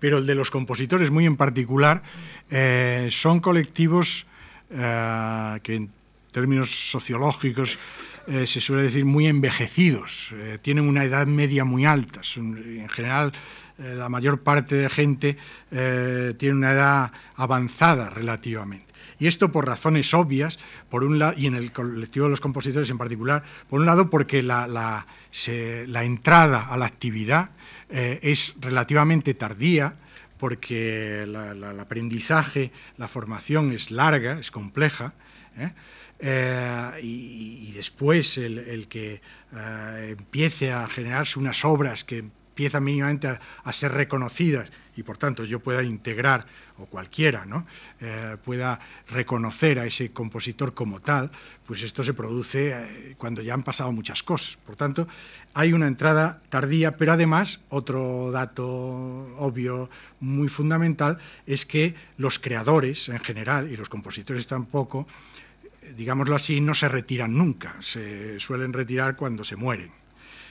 [0.00, 2.02] pero el de los compositores muy en particular,
[2.50, 4.26] eh, son colectivos
[4.68, 5.90] que en
[6.34, 7.78] términos sociológicos
[8.26, 13.32] se suele decir muy envejecidos, tienen una edad media muy alta, en general
[13.76, 15.36] eh, la mayor parte de gente
[15.72, 18.94] eh, tiene una edad avanzada relativamente.
[19.18, 22.88] Y esto por razones obvias, por un lado, y en el colectivo de los compositores
[22.90, 25.06] en particular, por un lado porque la,
[26.02, 27.50] entrada a la actividad
[27.90, 29.94] eh, es relativamente tardía,
[30.38, 35.14] porque el aprendizaje, la formación es larga, es compleja,
[37.02, 39.20] y, después el, que
[40.08, 45.58] empiece a generarse unas obras que empiezan mínimamente a, ser reconocidas y por tanto yo
[45.58, 46.46] pueda integrar,
[46.78, 47.66] o cualquiera, ¿no?
[48.00, 51.32] Eh, pueda reconocer a ese compositor como tal,
[51.66, 54.56] pues esto se produce eh, cuando ya han pasado muchas cosas.
[54.64, 55.08] Por tanto,
[55.52, 58.66] hay una entrada tardía, pero además otro dato
[59.38, 65.08] obvio muy fundamental es que los creadores en general y los compositores tampoco,
[65.96, 69.90] digámoslo así, no se retiran nunca, se suelen retirar cuando se mueren.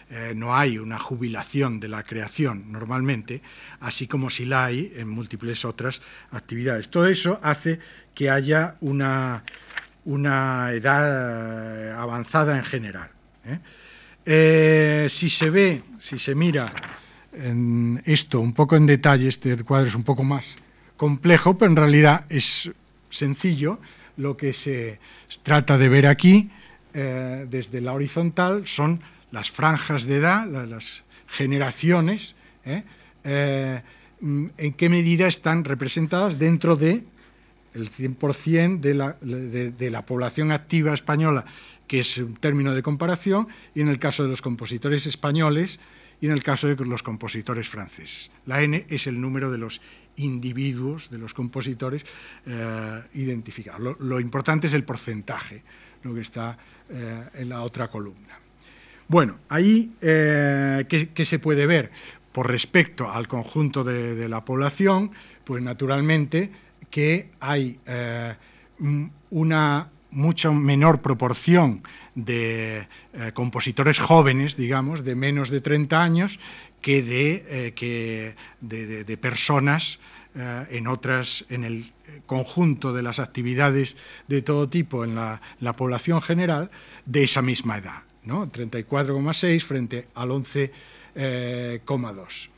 [0.10, 3.42] Eh, no hay una jubilación de la creación normalmente,
[3.80, 6.90] así como si la hay en múltiples otras actividades.
[6.90, 7.80] Todo eso hace
[8.14, 9.44] que haya una,
[10.06, 13.10] una edad eh, avanzada en general.
[14.26, 15.08] ¿eh?
[15.10, 16.74] si se ve, si se mira
[17.34, 20.56] en esto un poco en detalle, este cuadro es un poco más
[20.98, 22.72] complejo, pero en realidad es
[23.10, 23.80] sencillo.
[24.18, 25.00] Lo que se
[25.42, 26.50] trata de ver aquí,
[26.94, 29.02] desde la horizontal, son
[29.32, 32.36] las franjas de edad, las generaciones,
[32.66, 32.84] ¿eh?
[33.24, 33.82] Eh,
[34.22, 37.04] mm, en qué medida están representadas dentro de
[37.74, 41.46] el 100% de de, la población activa española,
[41.88, 45.80] que es un término de comparación, y en el caso de los compositores españoles
[46.22, 48.30] y en el caso de los compositores franceses.
[48.46, 49.82] La N es el número de los
[50.18, 52.06] individuos, de los compositores
[52.46, 53.98] eh, identificados.
[54.00, 55.64] Lo, importante es el porcentaje,
[56.04, 56.58] lo que está
[56.90, 58.38] en la otra columna.
[59.08, 61.92] Bueno, ahí, eh, ¿qué, se puede ver?
[62.32, 65.12] Por respecto al conjunto de, la población,
[65.44, 66.50] pues naturalmente
[66.90, 68.36] que hay eh,
[69.30, 71.84] una mucho menor proporción
[72.16, 76.40] de eh, compositores jóvenes, digamos, de menos de 30 años,
[76.82, 80.00] que de, que de, personas
[80.36, 81.94] en otras, en el
[82.26, 83.96] conjunto de las actividades
[84.28, 86.72] de todo tipo en la población general
[87.06, 88.04] de esa misma edad.
[88.26, 92.50] 34,6 frente al 11,2.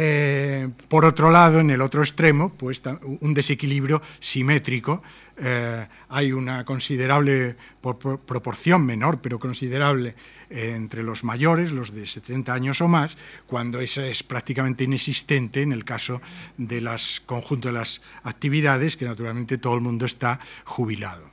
[0.00, 2.80] Eh, por otro lado, en el otro extremo, pues
[3.20, 5.02] un desequilibrio simétrico.
[5.36, 10.14] Eh, hay una considerable proporción menor, pero considerable,
[10.50, 13.18] entre los mayores, los de 70 años o más,
[13.48, 16.22] cuando esa es prácticamente inexistente en el caso
[16.56, 16.88] del
[17.26, 21.28] conjunto de las actividades, que naturalmente todo el mundo está jubilado.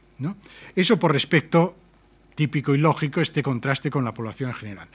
[0.76, 1.76] Eso por respecto
[2.34, 4.88] típico y lógico, este contraste con la población en general.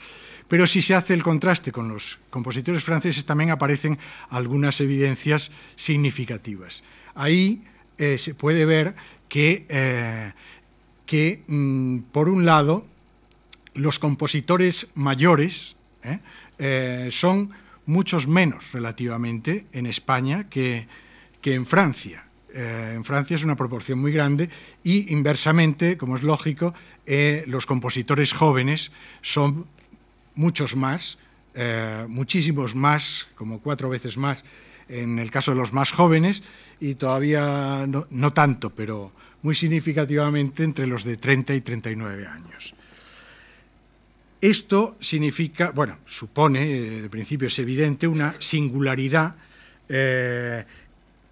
[0.50, 3.96] Pero si se hace el contraste con los compositores franceses, también aparecen
[4.30, 6.82] algunas evidencias significativas.
[7.14, 7.62] Ahí
[7.98, 8.96] eh, se puede ver
[9.28, 10.32] que, eh,
[11.06, 12.84] que mm, por un lado,
[13.74, 15.76] los compositores mayores
[16.58, 17.50] eh, son
[17.86, 20.88] muchos menos relativamente en España que,
[21.40, 22.24] que en Francia.
[22.52, 24.50] en Francia es una proporción muy grande
[24.82, 26.74] y inversamente, como es lógico,
[27.46, 28.90] los compositores jóvenes
[29.22, 29.66] son
[30.40, 31.18] muchos más,
[31.54, 34.42] eh, muchísimos más, como cuatro veces más
[34.88, 36.42] en el caso de los más jóvenes
[36.80, 39.12] y todavía no, tanto, pero
[39.42, 42.74] muy significativamente entre los de 30 y 39 años.
[44.40, 49.34] Esto significa, bueno, supone, eh, de principio es evidente, una singularidad
[49.90, 50.64] eh,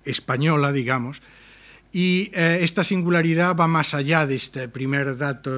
[0.05, 1.23] española, digamos,
[1.91, 5.51] y esta singularidad va más allá de este primer dato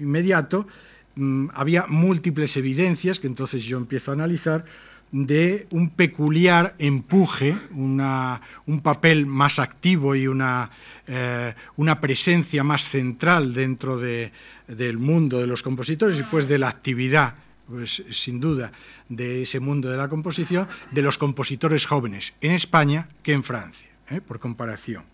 [0.00, 0.68] inmediato,
[1.16, 4.64] Mm, había múltiples evidencias, que entonces yo empiezo a analizar,
[5.12, 10.70] de un peculiar empuje, un papel más activo y una,
[11.06, 16.68] eh, una presencia más central dentro del mundo de los compositores y pues de la
[16.68, 17.34] actividad,
[17.68, 18.72] pues, sin duda,
[19.08, 23.90] de ese mundo de la composición, de los compositores jóvenes en España que en Francia,
[24.10, 24.20] ¿eh?
[24.20, 25.04] por comparación.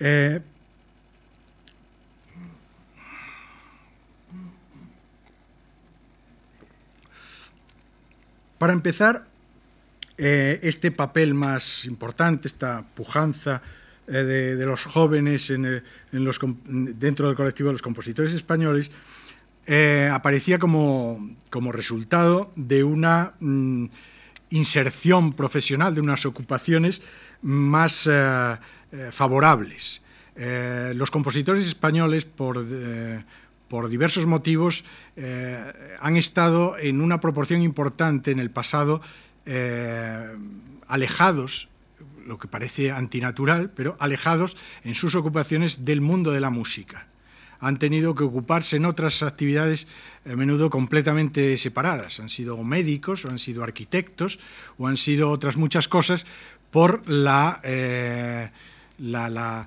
[0.00, 0.40] Eh,
[8.62, 9.26] Para empezar,
[10.16, 13.60] eh, este papel más importante, esta pujanza
[14.06, 14.12] eh,
[14.56, 15.52] de, los jóvenes
[16.12, 18.92] dentro del colectivo de los compositores españoles,
[19.66, 21.34] eh, aparecía como,
[21.72, 23.86] resultado de una mm,
[24.50, 27.02] inserción profesional, de unas ocupaciones
[27.42, 28.08] más
[29.10, 30.00] favorables.
[30.36, 32.64] los compositores españoles, por,
[33.72, 34.84] por diversos motivos,
[35.16, 39.00] eh, han estado en una proporción importante en el pasado
[39.46, 40.28] eh,
[40.86, 41.70] alejados,
[42.26, 47.06] lo que parece antinatural, pero alejados en sus ocupaciones del mundo de la música.
[47.60, 49.86] Han tenido que ocuparse en otras actividades
[50.30, 52.20] a menudo completamente separadas.
[52.20, 54.38] Han sido médicos, o han sido arquitectos,
[54.76, 56.26] o han sido otras muchas cosas
[56.70, 58.50] por la, eh,
[58.98, 59.66] la,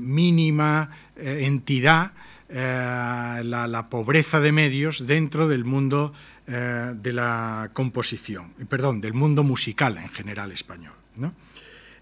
[0.00, 2.12] mínima entidad
[2.50, 6.14] eh, la, pobreza de medios dentro del mundo
[6.46, 10.94] eh, de la composición, perdón, del mundo musical en general español.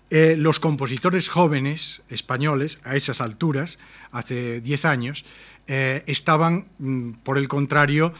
[0.09, 3.81] Eh, los compositores jóvenes españoles a esas alturas,
[4.13, 5.25] hace 10 años,
[5.67, 8.15] estaban, mm, por el contrario,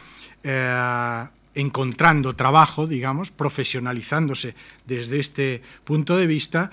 [1.55, 4.53] encontrando trabajo, digamos, profesionalizándose
[4.85, 6.71] desde este punto de vista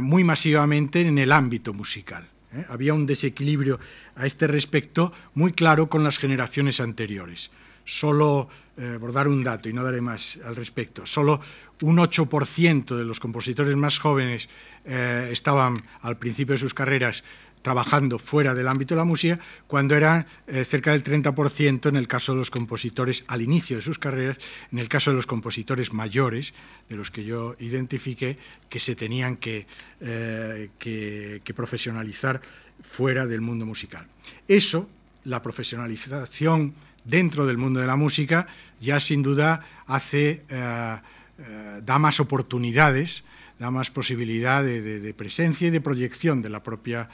[0.00, 2.28] muy masivamente en el ámbito musical.
[2.68, 3.80] Había un desequilibrio
[4.16, 7.50] a este respecto muy claro con las generaciones anteriores.
[7.84, 11.40] Solo, eh, por dar un dato y no daré más al respecto, solo
[11.82, 14.48] un 8% de los compositores más jóvenes
[14.84, 17.22] eh, estaban al principio de sus carreras
[17.62, 22.06] trabajando fuera del ámbito de la música, cuando era eh, cerca del 30% en el
[22.06, 24.38] caso de los compositores al inicio de sus carreras,
[24.70, 26.54] en el caso de los compositores mayores,
[26.88, 28.38] de los que yo identifiqué,
[28.68, 29.66] que se tenían que,
[29.98, 32.40] que profesionalizar
[32.82, 34.06] fuera del mundo musical.
[34.48, 34.88] Eso,
[35.24, 36.74] la profesionalización
[37.04, 38.46] dentro del mundo de la música,
[38.80, 40.96] ya sin duda hace, eh,
[41.38, 43.24] eh, da más oportunidades,
[43.58, 47.08] da más posibilidad de, presencia y de proyección de la propia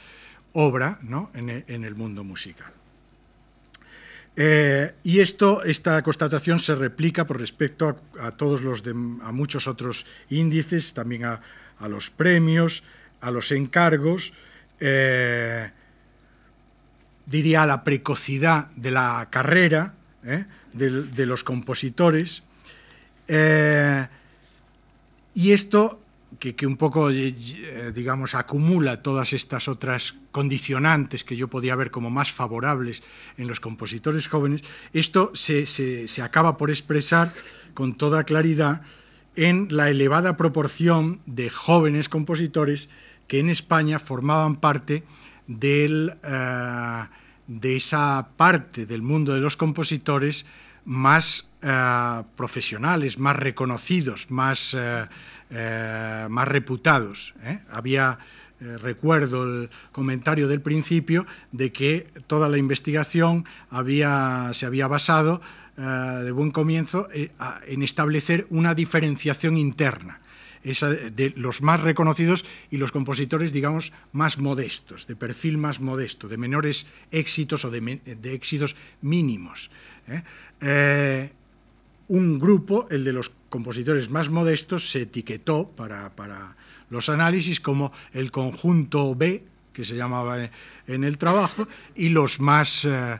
[0.53, 0.99] obra
[1.33, 2.73] e, en, el mundo musical.
[4.35, 10.05] Eh, y esto, esta constatación se replica por respecto a, todos los a muchos otros
[10.29, 11.41] índices, también a,
[11.79, 12.83] a los premios,
[13.21, 14.33] a los encargos,
[14.85, 15.71] eh,
[17.25, 19.93] diría, la precocidad de la carrera
[20.25, 22.43] eh, de, los compositores.
[23.29, 24.05] Eh,
[25.35, 26.01] y esto,
[26.37, 32.33] que, un poco, digamos, acumula todas estas otras condicionantes que yo podía ver como más
[32.33, 33.03] favorables
[33.37, 37.33] en los compositores jóvenes, esto se, se acaba por expresar
[37.73, 38.81] con toda claridad
[39.37, 42.89] en la elevada proporción de jóvenes compositores
[43.27, 45.03] que en España formaban parte
[45.47, 47.05] eh,
[47.47, 50.45] de esa parte del mundo de los compositores
[50.85, 51.47] más
[52.35, 54.75] profesionales, más reconocidos, más,
[55.49, 57.33] más reputados.
[57.71, 58.19] Había
[58.59, 65.39] recuerdo el comentario del principio de que toda la investigación había, se había basado
[65.77, 70.19] de buen comienzo en establecer una diferenciación interna
[70.63, 76.37] de los más reconocidos y los compositores, digamos, más modestos, de perfil más modesto, de
[76.37, 79.69] menores éxitos o de, éxitos mínimos.
[80.07, 80.23] ¿eh?
[80.61, 81.31] Eh,
[82.07, 86.55] un grupo, el de los compositores más modestos, se etiquetó para,
[86.89, 89.43] los análisis como el conjunto B,
[89.73, 90.49] que se llamaba
[90.87, 93.19] en el trabajo, y los más eh,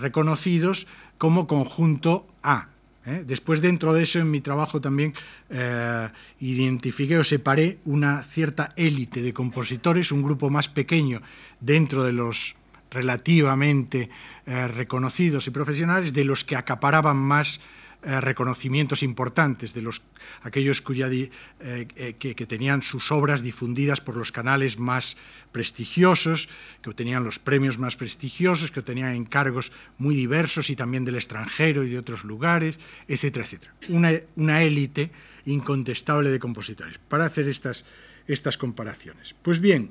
[0.00, 0.86] reconocidos
[1.18, 2.68] como conjunto A.
[3.06, 3.24] ¿eh?
[3.26, 5.14] Después, dentro de eso, en mi trabajo también
[5.48, 6.08] eh,
[6.40, 11.22] identifiqué o separé una cierta élite de compositores, un grupo más pequeño
[11.60, 12.56] dentro de los
[12.90, 14.10] relativamente
[14.46, 17.60] eh, reconocidos y profesionales, de los que acaparaban más
[18.02, 20.02] eh, reconocimientos importantes de los,
[20.42, 21.30] aquellos cuya, eh,
[21.60, 25.16] eh, que, tenían sus obras difundidas por los canales más
[25.50, 26.48] prestigiosos,
[26.82, 31.84] que obtenían los premios más prestigiosos, que obtenían encargos muy diversos y también del extranjero
[31.84, 32.78] y de otros lugares,
[33.08, 33.74] etcétera, etcétera.
[33.88, 35.10] Una, una élite
[35.46, 37.84] incontestable de compositores, para hacer estas,
[38.28, 39.34] estas comparaciones.
[39.42, 39.90] Pues bien,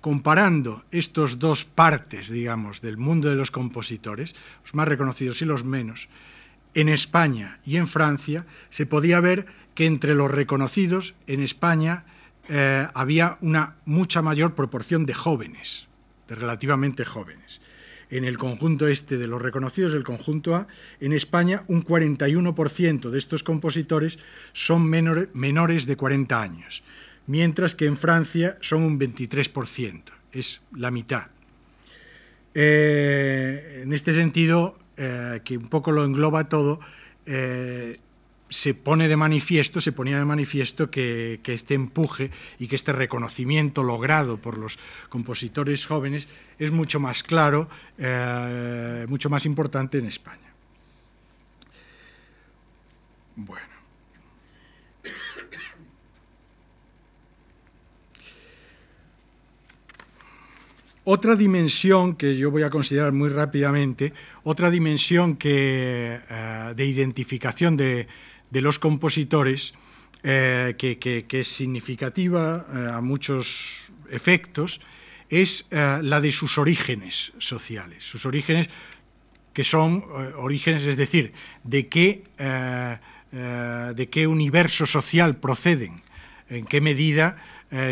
[0.00, 5.64] comparando estos dos partes, digamos, del mundo de los compositores, los más reconocidos y los
[5.64, 6.08] menos,
[6.74, 12.04] en España y en Francia, se podía ver que entre los reconocidos en España
[12.48, 15.86] eh, había una mucha mayor proporción de jóvenes,
[16.28, 17.60] de relativamente jóvenes.
[18.10, 20.66] En el conjunto este de los reconocidos del conjunto A,
[20.98, 24.18] en España un 41% de estos compositores
[24.54, 26.82] son menores de 40 años,
[27.26, 30.02] mientras que en Francia son un 23%,
[30.32, 31.26] es la mitad.
[32.54, 36.80] Eh, en este sentido, eh, que un poco lo engloba todo,
[37.24, 37.98] eh,
[38.50, 43.82] se pone de manifiesto, se ponía de manifiesto que, este empuje y que este reconocimiento
[43.82, 44.78] logrado por los
[45.08, 46.28] compositores jóvenes
[46.58, 47.68] es mucho más claro,
[47.98, 50.52] eh, mucho más importante en España.
[53.36, 53.77] Bueno.
[61.10, 67.78] Otra dimensión que yo voy a considerar muy rápidamente, otra dimensión que, eh, de identificación
[67.78, 68.06] de,
[68.50, 69.72] los compositores
[70.22, 74.82] eh, que, es significativa eh, a muchos efectos,
[75.30, 78.68] es la de sus orígenes sociales, sus orígenes
[79.54, 80.04] que son
[80.36, 81.32] orígenes, es decir,
[81.64, 86.02] de qué, de qué universo social proceden,
[86.50, 87.36] en qué medida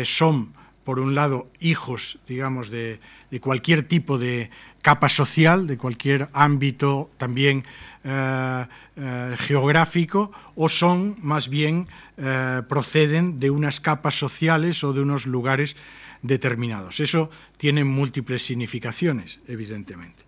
[0.03, 0.53] son
[0.87, 3.01] por un lado, hijos, digamos, de,
[3.41, 4.49] cualquier tipo de
[4.81, 7.65] capa social, de cualquier ámbito también
[8.05, 8.65] eh,
[8.95, 15.27] eh, geográfico, o son más bien, eh, proceden de unas capas sociales o de unos
[15.27, 15.75] lugares
[16.21, 17.01] determinados.
[17.01, 20.23] Eso tiene múltiples significaciones, evidentemente.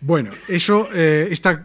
[0.00, 1.62] Bueno, eso, esta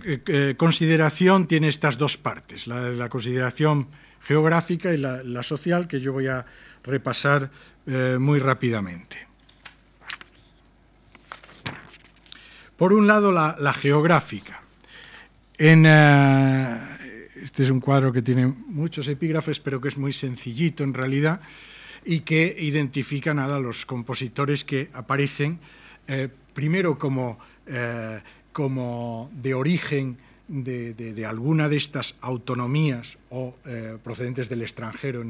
[0.57, 3.87] consideración tiene estas dos partes, la, la consideración
[4.19, 6.45] geográfica y la, la social, que yo voy a
[6.83, 7.51] repasar
[7.87, 9.27] eh, muy rápidamente.
[12.77, 14.61] Por un lado, la, geográfica.
[15.57, 16.97] Eh,
[17.43, 21.41] este es un cuadro que tiene muchos epígrafes, pero que es muy sencillito en realidad
[22.05, 25.59] y que identifica nada los compositores que aparecen
[26.07, 27.37] eh, primero como,
[28.53, 30.17] como de origen
[30.47, 33.55] de, alguna de estas autonomías o
[34.03, 35.23] procedentes del extranjero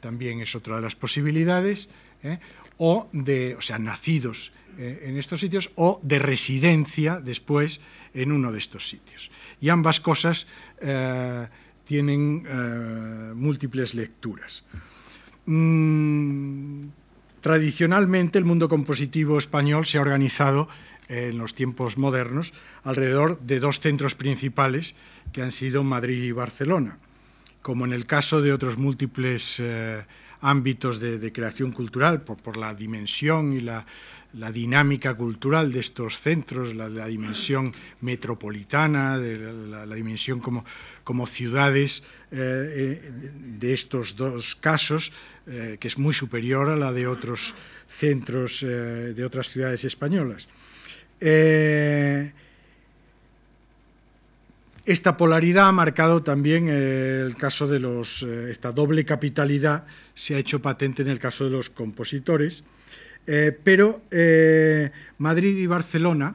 [0.00, 1.88] también es otra de las posibilidades,
[2.22, 2.38] ¿eh?
[2.78, 7.80] o de, o sea, nacidos eh, en estos sitios, o de residencia después
[8.14, 9.30] en uno de estos sitios.
[9.60, 10.46] Y ambas cosas
[10.80, 11.46] eh,
[11.84, 14.64] tienen múltiples lecturas.
[15.46, 16.86] Mm,
[17.40, 20.68] tradicionalmente el mundo compositivo español se ha organizado
[21.08, 22.52] en los tiempos modernos
[22.84, 24.94] alrededor de dos centros principales
[25.32, 26.98] que han sido Madrid y Barcelona
[27.62, 30.02] como en el caso de otros múltiples eh,
[30.40, 33.84] ámbitos de, creación cultural, por, la dimensión y la,
[34.52, 43.72] dinámica cultural de estos centros, la, dimensión metropolitana, la, dimensión como, ciudades eh, eh, de
[43.72, 45.12] estos dos casos,
[45.44, 47.54] que es muy superior a la de otros
[47.88, 50.48] centros de otras ciudades españolas.
[54.90, 58.24] Esta polaridad ha marcado también eh, el caso de los.
[58.24, 59.86] Eh, esta doble capitalidad
[60.16, 62.64] se ha hecho patente en el caso de los compositores,
[63.24, 64.02] eh, pero
[65.18, 66.34] Madrid y Barcelona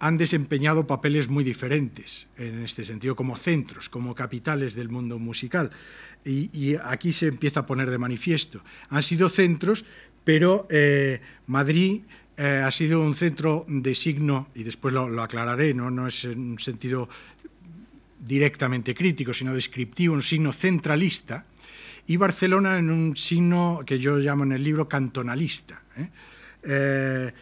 [0.00, 5.70] han desempeñado papeles muy diferentes en este sentido, como centros, como capitales del mundo musical.
[6.26, 8.60] Y, aquí se empieza a poner de manifiesto.
[8.90, 9.86] Han sido centros,
[10.24, 10.68] pero
[11.46, 12.02] Madrid
[12.36, 15.90] ha sido un centro de signo, y después lo, aclararé, ¿no?
[15.90, 17.08] no es en un sentido
[18.26, 21.44] directamente crítico, sino descriptivo, un signo centralista,
[22.06, 25.80] y Barcelona en un signo que yo llamo en el libro cantonalista.
[25.96, 27.32] ¿eh?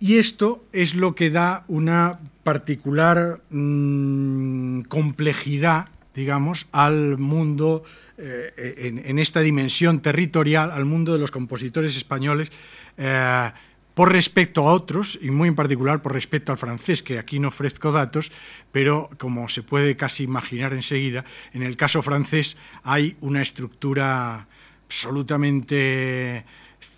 [0.00, 7.84] Y esto es lo que da una particular mm, complejidad, digamos, al mundo,
[8.16, 12.50] eh, en, esta dimensión territorial, al mundo de los compositores españoles,
[12.96, 13.52] eh,
[13.94, 17.48] por respecto a otros, y muy en particular por respecto al francés, que aquí no
[17.48, 18.30] ofrezco datos,
[18.72, 24.46] pero como se puede casi imaginar enseguida, en el caso francés hay una estructura
[24.86, 26.44] absolutamente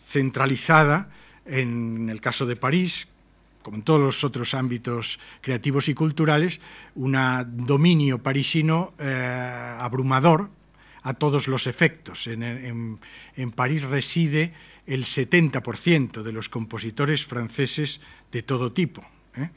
[0.07, 1.11] centralizada,
[1.45, 3.09] en el caso de París,
[3.63, 6.61] como en todos los otros ámbitos creativos y culturales,
[6.95, 7.17] un
[7.67, 10.51] dominio parisino eh, abrumador
[11.03, 12.27] a todos los efectos.
[12.27, 12.99] En,
[13.55, 14.53] París reside
[14.87, 19.05] el 70% de los compositores franceses de todo tipo.
[19.37, 19.51] ¿eh?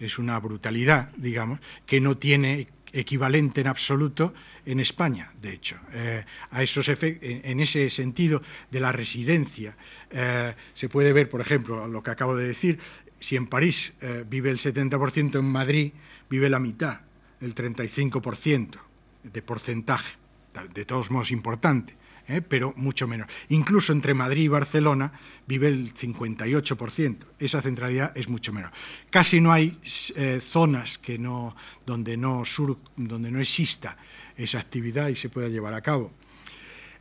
[0.00, 4.34] Es una brutalidad, digamos, que no tiene equivalente en absoluto
[4.66, 5.76] en España, de hecho.
[5.92, 9.76] Eh, a esos en ese sentido de la residencia
[10.10, 12.78] eh, se puede ver, por ejemplo, lo que acabo de decir,
[13.18, 13.92] si en París
[14.28, 15.92] vive el 70%, en Madrid
[16.28, 17.02] vive la mitad,
[17.40, 18.78] el 35%
[19.22, 20.16] de porcentaje,
[20.74, 21.94] de todos modos importante.
[22.28, 22.42] ¿Eh?
[22.42, 23.28] pero mucho menos.
[23.48, 25.12] Incluso entre Madrid y Barcelona
[25.46, 27.16] vive el 58%.
[27.38, 28.70] Esa centralidad es mucho menos.
[29.10, 29.78] Casi no hay
[30.16, 31.56] eh, zonas que no,
[31.86, 33.96] donde, no sur, donde no exista
[34.36, 36.12] esa actividad y se pueda llevar a cabo.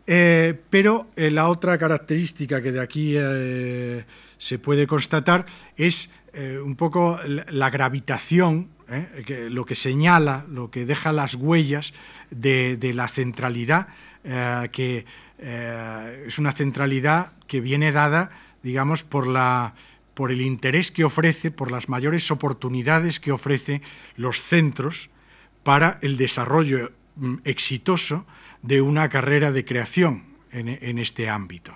[0.08, 3.16] Eh, pero la otra característica que de aquí
[4.38, 5.46] se puede constatar
[5.78, 6.10] es
[6.64, 8.70] un poco la, gravitación,
[9.50, 11.94] lo que señala, lo que deja las huellas
[12.32, 13.88] de la centralidad
[14.24, 15.06] eh, que
[15.40, 18.30] eh, es una centralidad que viene dada,
[18.62, 19.74] digamos, por, la,
[20.14, 23.82] por el interés que ofrece, por las mayores oportunidades que ofrecen
[24.16, 25.10] los centros
[25.64, 28.26] para el desarrollo mm, exitoso
[28.62, 31.76] de una carrera de creación en, este ámbito.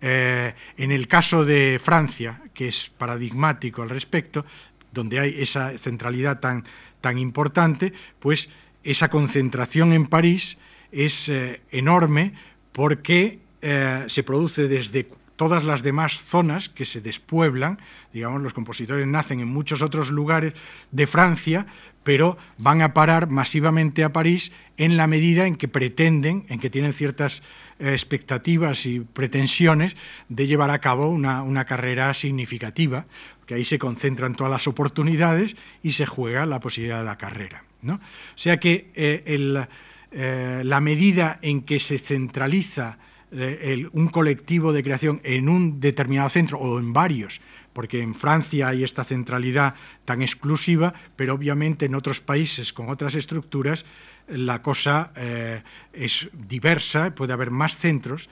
[0.00, 4.46] Eh, en el caso de Francia, que es paradigmático al respecto,
[4.92, 6.64] donde hay esa centralidad tan,
[7.00, 8.48] tan importante, pues
[8.82, 10.56] esa concentración en París
[10.92, 12.34] es eh, enorme
[12.72, 17.78] porque eh, se produce desde todas las demás zonas que se despueblan,
[18.12, 20.52] digamos, los compositores nacen en muchos otros lugares
[20.90, 21.66] de Francia,
[22.02, 26.68] pero van a parar masivamente a París en la medida en que pretenden, en que
[26.68, 27.42] tienen ciertas
[27.78, 29.96] eh, expectativas y pretensiones
[30.28, 33.06] de llevar a cabo una, una carrera significativa,
[33.46, 37.64] que ahí se concentran todas las oportunidades y se juega la posibilidad de la carrera.
[37.80, 37.94] ¿no?
[37.94, 39.66] O sea que el
[40.12, 42.98] eh, la medida en que se centraliza
[43.30, 47.40] eh, un colectivo de creación en un determinado centro o en varios,
[47.72, 53.14] porque en Francia hay esta centralidad tan exclusiva, pero obviamente en otros países con otras
[53.14, 53.86] estructuras
[54.26, 58.28] la cosa eh, es diversa, puede haber más centros,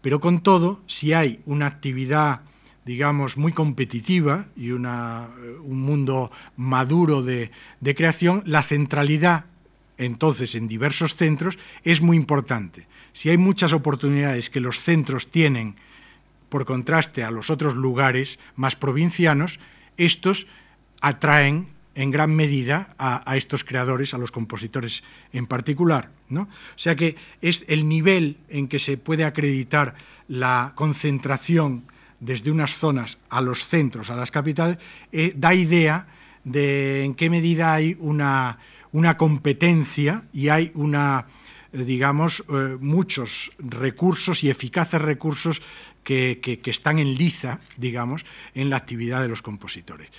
[0.00, 2.40] pero con todo, si hay una actividad
[2.86, 7.50] digamos, muy competitiva y un mundo maduro de
[7.94, 9.44] creación, la centralidad
[10.00, 12.86] entonces en diversos centros es muy importante.
[13.12, 15.76] Si hay muchas oportunidades que los centros tienen
[16.48, 19.60] por contraste a los otros lugares más provincianos,
[19.96, 20.46] estos
[21.00, 26.10] atraen en gran medida a, estos creadores, a los compositores en particular.
[26.28, 26.42] ¿no?
[26.42, 29.94] O sea que es el nivel en que se puede acreditar
[30.28, 31.84] la concentración
[32.20, 34.78] desde unas zonas a los centros, a las capitales,
[35.12, 36.06] eh, da idea
[36.44, 38.58] de en qué medida hay una
[38.92, 41.26] una competencia y hay una,
[41.72, 45.62] eh, digamos, eh, muchos recursos y eficaces recursos
[46.02, 48.24] que, están en liza, digamos,
[48.54, 50.10] en la actividad de los compositores.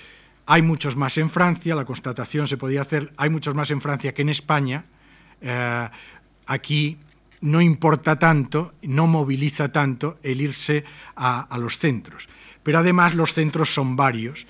[0.46, 4.14] Hay muchos más en Francia, la constatación se podía hacer, hay muchos más en Francia
[4.14, 4.86] que en España.
[5.42, 5.90] Eh,
[6.46, 6.98] aquí
[7.42, 12.30] no importa tanto, no moviliza tanto el irse a los centros.
[12.64, 14.46] Pero además los centros son varios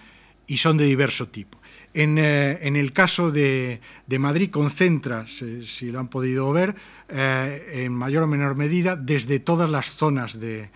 [0.48, 1.61] y son de diverso tipo.
[1.94, 3.82] Eh, en, el caso de,
[4.18, 6.76] Madrid concentra, si, lo han podido ver,
[7.10, 10.70] eh, en mayor o menor medida desde todas las zonas de,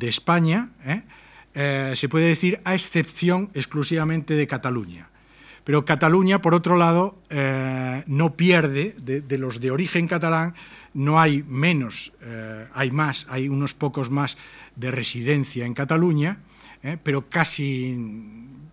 [0.00, 1.02] España, ¿eh?
[1.94, 5.08] se puede decir a excepción exclusivamente de Cataluña.
[5.64, 7.18] Pero Cataluña, por otro lado,
[8.06, 10.54] no pierde de, los de origen catalán,
[10.94, 12.12] no hay menos,
[12.72, 14.36] hay más, hay unos pocos más
[14.76, 16.38] de residencia en Cataluña,
[17.02, 17.96] pero casi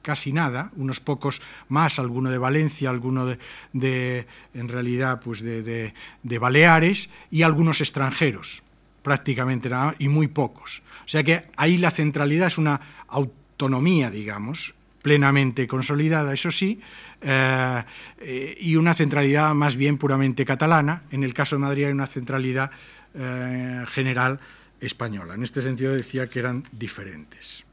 [0.04, 3.26] casi nada, unos pocos más, alguno de Valencia, alguno
[3.72, 5.94] de, en realidad, pues de,
[6.40, 8.62] Baleares y algunos extranjeros,
[9.02, 10.84] prácticamente nada, y muy pocos.
[11.06, 16.80] O sea que ahí la centralidad es una autonomía, digamos, plenamente consolidada, eso sí,
[17.22, 17.84] eh,
[18.20, 21.04] eh, y una centralidad más bien puramente catalana.
[21.12, 22.72] En el caso de Madrid hay una centralidad
[23.16, 24.40] eh, general
[24.80, 25.34] española.
[25.34, 27.66] En este sentido decía que eran diferentes.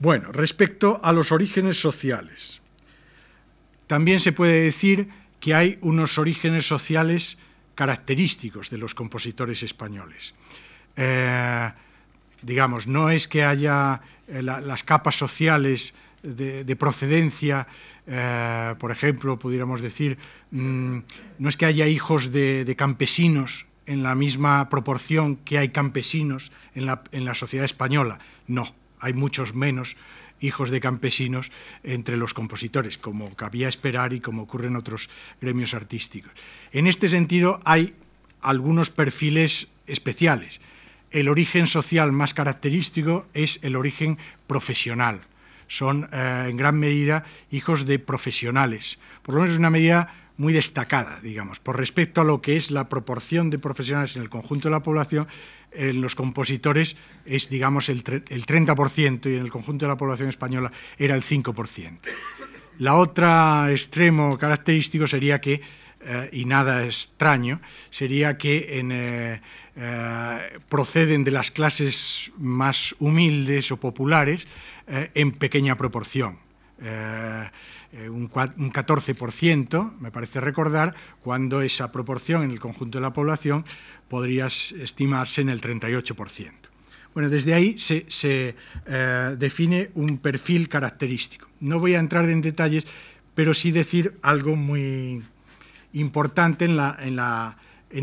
[0.00, 2.62] Bueno, respecto a los orígenes sociales,
[3.86, 7.36] también se puede decir que hay unos orígenes sociales
[7.74, 10.34] característicos de los compositores españoles.
[10.96, 11.70] Eh,
[12.40, 15.92] digamos, no es que haya eh, las capas sociales
[16.22, 17.66] de, procedencia,
[18.06, 20.16] eh, por ejemplo, pudiéramos decir,
[20.50, 20.98] mm,
[21.38, 26.86] no es que haya hijos de, campesinos en la misma proporción que hay campesinos en
[26.86, 29.96] la sociedad española, no hay muchos menos
[30.40, 31.50] hijos de campesinos
[31.82, 36.32] entre los compositores, como cabía esperar y como ocurre en otros gremios artísticos.
[36.72, 37.94] En este sentido, hay
[38.40, 40.60] algunos perfiles especiales.
[41.10, 45.22] El origen social más característico es el origen profesional.
[45.66, 51.20] Son eh, en gran medida hijos de profesionales, por lo menos una medida muy destacada,
[51.20, 54.72] digamos, por respecto a lo que es la proporción de profesionales en el conjunto de
[54.72, 55.28] la población,
[55.72, 60.72] en los compositores es, digamos, el, 30% y en el conjunto de la población española
[60.98, 61.98] era el 5%.
[62.78, 65.60] La otra extremo característico sería que,
[66.00, 67.60] eh, y nada extraño,
[67.90, 69.40] sería que eh,
[69.76, 74.48] eh, proceden de las clases más humildes o populares
[75.14, 76.38] en pequeña proporción.
[76.80, 83.64] un 14%, me parece recordar, cuando esa proporción en el conjunto de la población
[84.10, 86.52] podría estimarse en el 38%.
[87.14, 88.06] Bueno, desde ahí se,
[88.86, 91.48] eh, define un perfil característico.
[91.60, 92.86] No voy a entrar en detalles,
[93.34, 95.22] pero sí decir algo muy
[95.92, 96.72] importante en,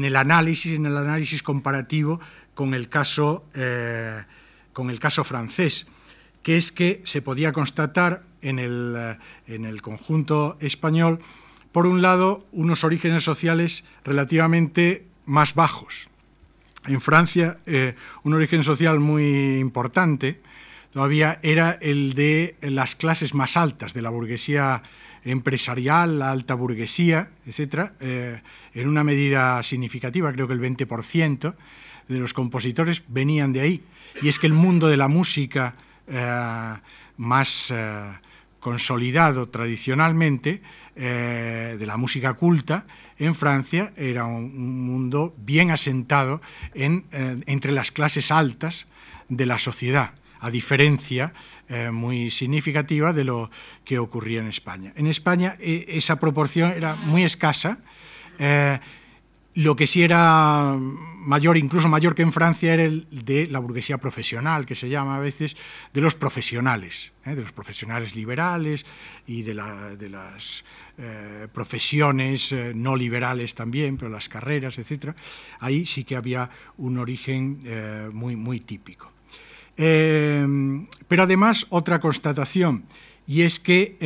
[0.06, 2.20] el análisis, en el análisis comparativo
[2.54, 4.24] con el caso, eh,
[4.72, 5.88] con el caso francés,
[6.42, 11.20] que es que se podía constatar en el, eh, en el conjunto español,
[11.74, 16.10] por un lado, unos orígenes sociales relativamente más bajos.
[16.88, 20.40] En Francia, eh, un origen social muy importante
[20.92, 24.82] todavía era el de las clases más altas, de la burguesía
[25.24, 28.42] empresarial, la alta burguesía, etc., eh,
[28.74, 31.56] en una medida significativa, creo que el 20%
[32.08, 33.84] de los compositores venían de ahí.
[34.22, 35.76] Y es que el mundo de la música
[36.08, 36.74] eh,
[37.18, 37.74] más
[38.60, 40.62] consolidado tradicionalmente,
[40.96, 42.86] de la música culta,
[43.20, 46.42] en Francia era un, mundo bien asentado
[46.74, 48.88] en, eh, entre las clases altas
[49.30, 51.34] de la sociedad, a diferencia
[51.70, 53.52] eh, muy significativa de lo
[53.84, 54.94] que ocurría en España.
[54.96, 57.80] En España e, esa proporción era muy escasa.
[59.58, 63.60] Eh, lo que sí era mayor, incluso mayor que en Francia, era el de la
[63.60, 65.58] burguesía profesional, que se llama a veces,
[65.94, 68.86] de los profesionales, de los profesionales liberales
[69.26, 70.64] y de, las
[70.98, 75.16] eh, profesiones eh, no liberales también, pero las carreras, etc.,
[75.60, 79.12] ahí sí que había un origen eh, muy, muy típico.
[79.76, 82.86] pero además otra constatación,
[83.28, 83.98] y es que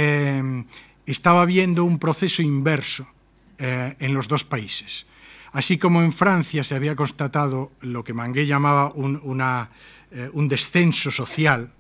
[1.06, 3.08] estaba habiendo un proceso inverso
[3.58, 5.06] en los dos países.
[5.52, 11.72] Así como en Francia se había constatado lo que Mangué llamaba un, un descenso social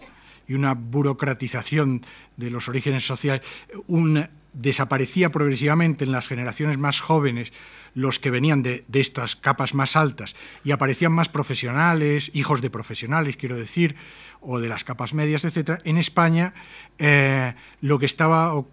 [0.47, 2.03] y una burocratización
[2.35, 3.41] de los orígenes sociales,
[3.87, 7.53] un desaparecía progresivamente en las generaciones más jóvenes
[7.93, 13.37] los que venían de, estas capas más altas y aparecían más profesionales, hijos de profesionales,
[13.37, 13.95] quiero decir,
[14.39, 16.53] o de las capas medias, etc., en España
[16.97, 18.63] eh, lo que estaba eh,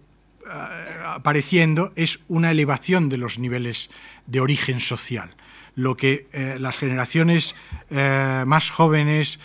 [1.04, 3.90] apareciendo es una elevación de los niveles
[4.26, 5.30] de origen social.
[5.74, 7.54] Lo que eh, las generaciones
[7.90, 9.38] más jóvenes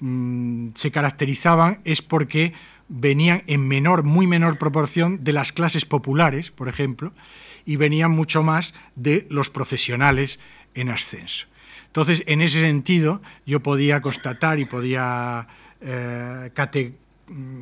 [0.00, 2.54] mm, se caracterizaban es porque
[2.90, 7.12] venían en menor, muy menor proporción de las clases populares, por ejemplo,
[7.64, 10.40] y venían mucho más de los profesionales
[10.74, 11.46] en ascenso.
[11.86, 15.46] Entonces, en ese sentido, yo podía constatar y podía
[15.80, 16.50] eh,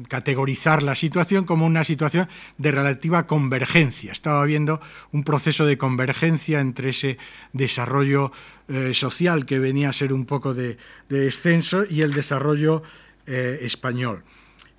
[0.08, 4.12] categorizar la situación como una situación de relativa convergencia.
[4.12, 4.80] Estaba habiendo
[5.12, 7.18] un proceso de convergencia entre ese
[7.52, 8.32] desarrollo
[8.68, 12.82] eh, social que venía a ser un poco de, descenso y el desarrollo
[13.26, 14.24] eh, español.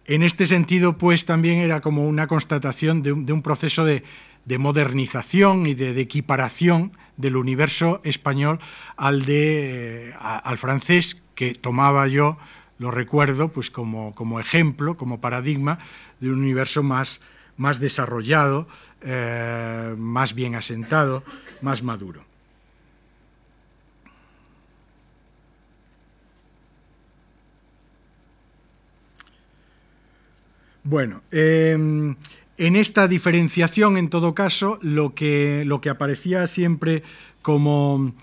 [0.06, 4.04] En este sentido, pues también era como una constatación de un, proceso de,
[4.58, 8.60] modernización y de, equiparación del universo español
[8.98, 12.38] al, de, al francés que tomaba yo
[12.80, 15.80] lo recuerdo pues como, como ejemplo, como paradigma
[16.20, 17.22] de un universo más,
[17.58, 18.68] más desarrollado,
[19.02, 21.24] eh, más bien asentado,
[21.62, 22.24] más maduro.
[30.84, 32.16] Bueno, em,
[32.58, 37.04] en esta diferenciación, en todo caso, lo que, lo que aparecía siempre
[37.42, 38.16] como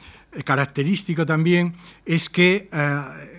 [0.45, 3.36] característico también es que eh,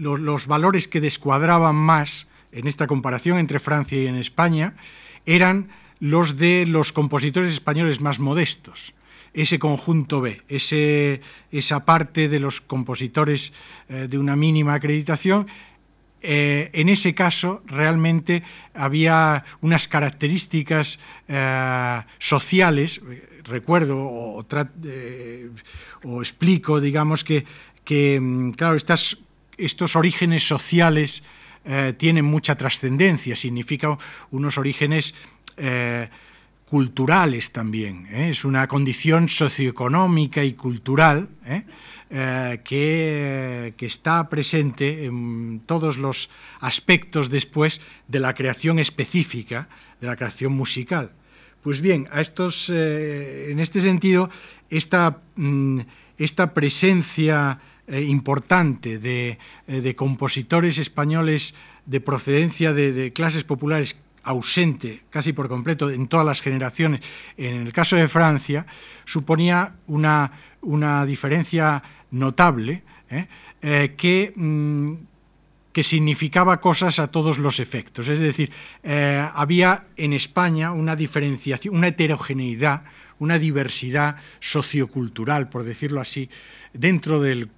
[0.00, 4.74] los, valores que descuadraban más en esta comparación entre Francia y en España
[5.26, 5.68] eran
[6.00, 8.94] los de los compositores españoles más modestos.
[9.32, 11.20] Ese conjunto B, ese,
[11.52, 13.52] esa parte de los compositores
[13.88, 15.46] eh, de una mínima acreditación
[16.22, 18.42] eh, en ese caso realmente
[18.74, 20.98] había unas características
[21.28, 23.00] eh, sociales,
[23.44, 24.44] recuerdo o,
[26.20, 28.76] explico, digamos, que, mm, claro,
[29.64, 31.22] estos orígenes sociales
[31.98, 33.98] tienen mucha trascendencia, significa
[34.30, 35.14] unos orígenes
[36.64, 41.28] culturales también, es una condición socioeconómica y cultural
[42.12, 49.68] eh, que, está presente en todos los aspectos después de la creación específica,
[50.00, 51.12] de la creación musical.
[51.62, 54.28] Pues bien, a estos, eh, en este sentido,
[54.70, 55.80] esta, mm,
[56.18, 57.60] esta presencia
[57.90, 59.38] eh, importante de,
[59.96, 61.54] compositores españoles
[61.86, 67.00] de procedencia de clases populares ausente casi por completo en todas las generaciones,
[67.36, 68.66] en el caso de Francia,
[69.04, 73.26] suponía una, una diferencia notable ¿eh?
[73.62, 74.92] Eh, que, mm,
[75.72, 78.08] que, significaba cosas a todos los efectos.
[78.08, 78.50] Es decir,
[78.82, 82.84] eh, había en España una diferenciación, una heterogeneidad,
[83.18, 86.30] una diversidad sociocultural, por decirlo así,
[86.72, 87.50] dentro del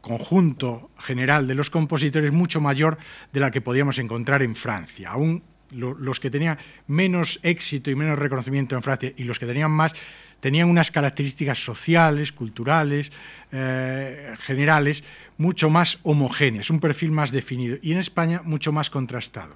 [0.00, 2.98] conjunto general de los compositores mucho mayor
[3.32, 5.10] de la que podíamos encontrar en Francia.
[5.10, 5.42] Aún
[5.72, 9.94] los que tenían menos éxito y menos reconocimiento en Francia y los que tenían más
[10.40, 13.12] tenían unas características sociales, culturales,
[13.52, 15.04] eh, generales,
[15.36, 19.54] mucho más homogéneas, un perfil más definido, y en España mucho más contrastado.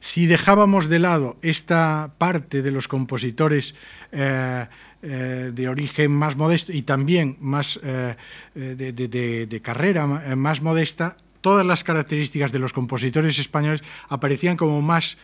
[0.00, 3.74] Si dejábamos de lado esta parte de los compositores
[4.12, 4.66] eh,
[5.02, 11.84] eh, de origen más modesto y también más de, de, carrera más modesta, todas las
[11.84, 15.18] características de los compositores españoles aparecían como más,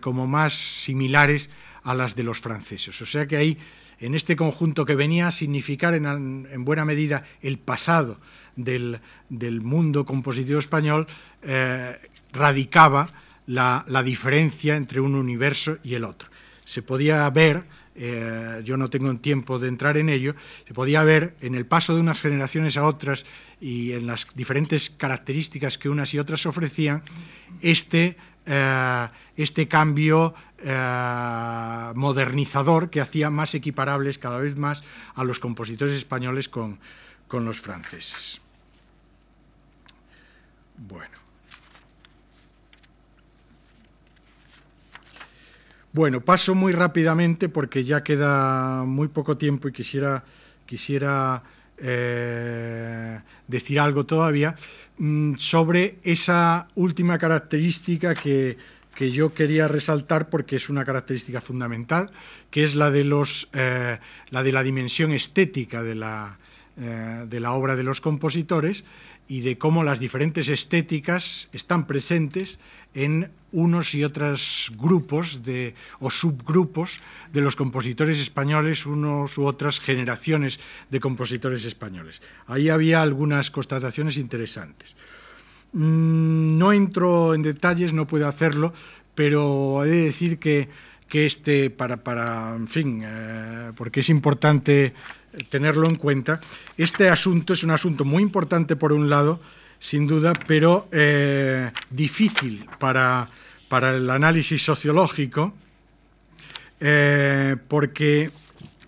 [0.00, 1.50] como más similares
[1.84, 3.00] a las de los franceses.
[3.00, 3.58] O sea que ahí
[4.02, 8.18] en este conjunto que venía a significar en, buena medida el pasado
[8.56, 9.00] del,
[9.62, 11.06] mundo compositivo español,
[11.42, 11.96] eh,
[12.32, 13.10] radicaba
[13.46, 16.28] la, diferencia entre un universo y el otro.
[16.64, 17.64] Se podía ver,
[17.94, 20.34] eh, yo no tengo tiempo de entrar en ello,
[20.66, 23.24] se podía ver en el paso de unas generaciones a otras
[23.60, 27.02] y en las diferentes características que unas y otras ofrecían,
[27.60, 28.16] este,
[28.46, 30.34] eh, este cambio
[30.64, 34.82] eh, modernizador que hacía más equiparables cada vez más
[35.14, 36.78] a los compositores españoles con,
[37.30, 38.40] los franceses.
[40.76, 41.21] Bueno.
[45.92, 50.24] Bueno, paso muy rápidamente porque ya queda muy poco tiempo y quisiera,
[50.64, 51.42] quisiera
[51.76, 54.56] eh, decir algo todavía
[54.96, 58.56] mm, sobre esa última característica que,
[58.94, 62.10] que yo quería resaltar porque es una característica fundamental,
[62.50, 63.98] que es la de, los, eh,
[64.30, 66.38] la, de la dimensión estética de la,
[66.78, 68.84] eh, de la obra de los compositores
[69.28, 72.58] y de cómo las diferentes estéticas están presentes
[72.94, 77.00] en unos y otros grupos de, o subgrupos
[77.32, 80.58] de los compositores españoles, unos u otras generaciones
[80.90, 82.20] de compositores españoles.
[82.46, 84.96] Ahí había algunas constataciones interesantes.
[85.72, 88.72] Mm, no entro en detalles, no puedo hacerlo,
[89.14, 90.68] pero he de decir que,
[91.12, 94.94] este, para, para, en fin, eh, porque es importante
[95.48, 96.40] tenerlo en cuenta,
[96.76, 99.40] este asunto es un asunto muy importante por un lado,
[99.78, 103.28] sin duda, pero eh, difícil para,
[103.72, 105.54] para, el análisis sociológico,
[106.78, 108.30] eh, porque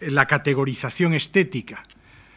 [0.00, 1.82] la categorización estética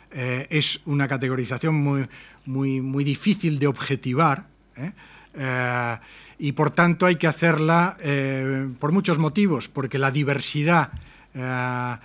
[0.09, 2.07] es una categorización muy,
[2.45, 4.45] muy, muy difícil de objetivar
[4.77, 4.91] ¿eh?
[5.33, 5.97] Eh,
[6.39, 10.91] y por tanto hay que hacerla eh, por muchos motivos, porque la diversidad,
[11.33, 11.99] la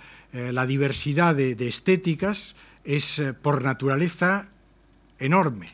[0.67, 4.47] diversidad de, estéticas es por naturaleza
[5.19, 5.69] enorme.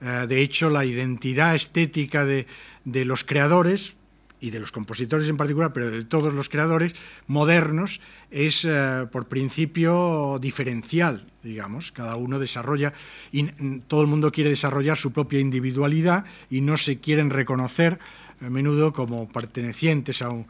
[0.00, 2.46] de hecho, la identidad estética de,
[2.84, 3.96] de los creadores
[4.40, 6.94] y de los compositores en particular, pero de todos los creadores
[7.26, 11.92] modernos, es eh, por principio diferencial, digamos.
[11.92, 12.92] Cada uno desarrolla,
[13.32, 13.44] y
[13.86, 17.98] todo el mundo quiere desarrollar su propia individualidad y no se quieren reconocer
[18.40, 20.46] a menudo como pertenecientes a un...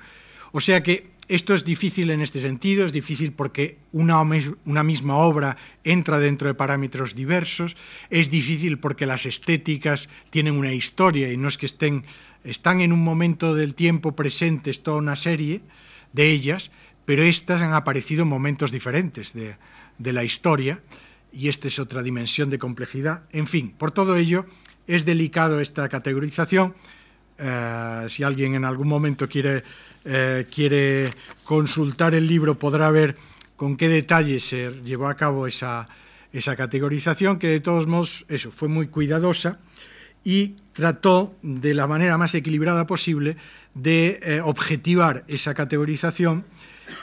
[0.53, 5.16] O sea que esto es difícil en este sentido, es difícil porque una, una, misma
[5.16, 7.76] obra entra dentro de parámetros diversos,
[8.11, 12.05] es difícil porque las estéticas tienen una historia y no es que estén
[12.47, 15.61] están en un momento del tiempo presentes toda una serie
[16.13, 16.71] de ellas,
[17.05, 19.57] pero estas han aparecido en momentos diferentes de,
[20.13, 20.81] la historia
[21.33, 23.23] y esta es otra dimensión de complejidad.
[23.33, 24.47] En fin, por todo ello
[24.87, 26.75] es delicado esta categorización.
[27.39, 29.65] Eh, si alguien en algún momento quiere,
[30.05, 31.11] eh, quiere
[31.45, 33.17] consultar el libro podrá ver
[33.57, 35.89] con qué detalle se llevó a cabo esa,
[36.33, 39.59] esa categorización, que de todos modos eso, fue muy cuidadosa
[40.27, 43.37] y trató de la manera más equilibrada posible
[43.74, 46.45] de eh, objetivar esa categorización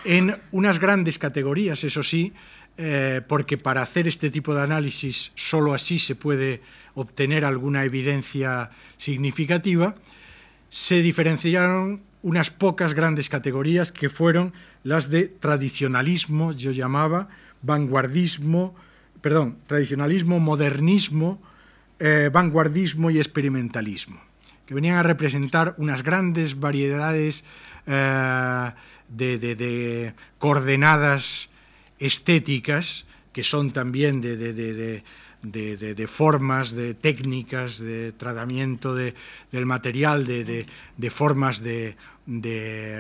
[0.04, 2.34] en unas grandes categorías, eso sí,
[2.78, 6.60] eh, porque para hacer este tipo de análisis solo así se puede
[6.96, 9.96] obtener alguna evidencia significativa,
[10.68, 14.52] se diferenciaron unas pocas grandes categorías que fueron
[14.84, 17.30] las de tradicionalismo, yo llamaba,
[17.62, 18.76] vanguardismo,
[19.22, 21.42] perdón, tradicionalismo, modernismo,
[22.06, 24.20] eh, vanguardismo y experimentalismo,
[24.66, 27.46] que venían a representar unas grandes variedades
[27.88, 28.72] eh,
[29.08, 31.48] de, coordenadas
[32.00, 41.64] estéticas, que son también de, de, formas, de técnicas, de tratamiento del material, de, formas
[41.64, 41.96] de,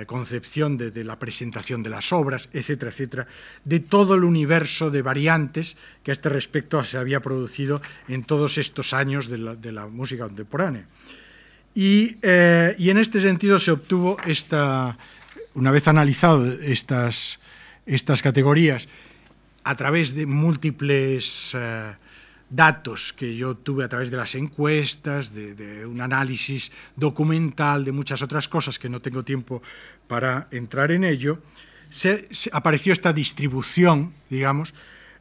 [0.06, 3.28] concepción de, la presentación de las obras, etcétera, etcétera,
[3.64, 8.58] de todo el universo de variantes que a este respecto se había producido en todos
[8.58, 10.86] estos años de la, música contemporánea.
[11.74, 14.98] Y, eh, y, en este sentido se obtuvo esta,
[15.56, 17.40] una vez analizado estas,
[17.86, 18.88] estas categorías,
[19.64, 21.94] a través de múltiples eh,
[22.56, 28.22] datos que yo tuve a través de las encuestas, de, un análisis documental, de muchas
[28.22, 29.62] otras cosas que no tengo tiempo
[30.08, 31.40] para entrar en ello,
[31.90, 34.74] se, apareció esta distribución, digamos,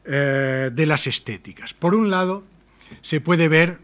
[0.05, 1.73] eh, de las estéticas.
[1.73, 2.43] Por un lado,
[3.01, 3.79] se puede ver,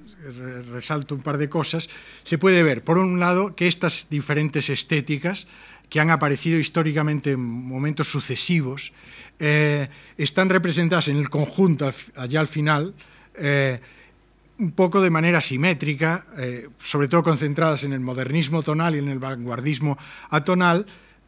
[0.72, 1.90] resalto un par de cosas,
[2.24, 5.48] se puede ver, por un lado, que estas diferentes estéticas
[5.90, 8.92] que han aparecido históricamente en momentos sucesivos,
[9.40, 12.94] eh, están representadas en el conjunto allá al final,
[13.40, 13.80] eh,
[14.60, 19.10] un poco de manera simétrica, eh, sobre todo concentradas en el modernismo tonal y en
[19.10, 19.98] el vanguardismo
[20.30, 20.86] atonal,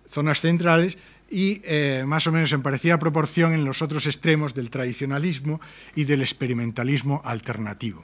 [0.08, 0.98] zonas centrales,
[1.34, 1.62] y
[2.06, 5.62] más o menos en parecida proporción en los otros extremos del tradicionalismo
[5.96, 8.04] y del experimentalismo alternativo.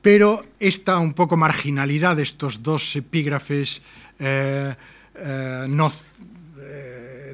[0.00, 3.80] Pero esta un poco marginalidad de estos dos epígrafes
[4.18, 5.92] no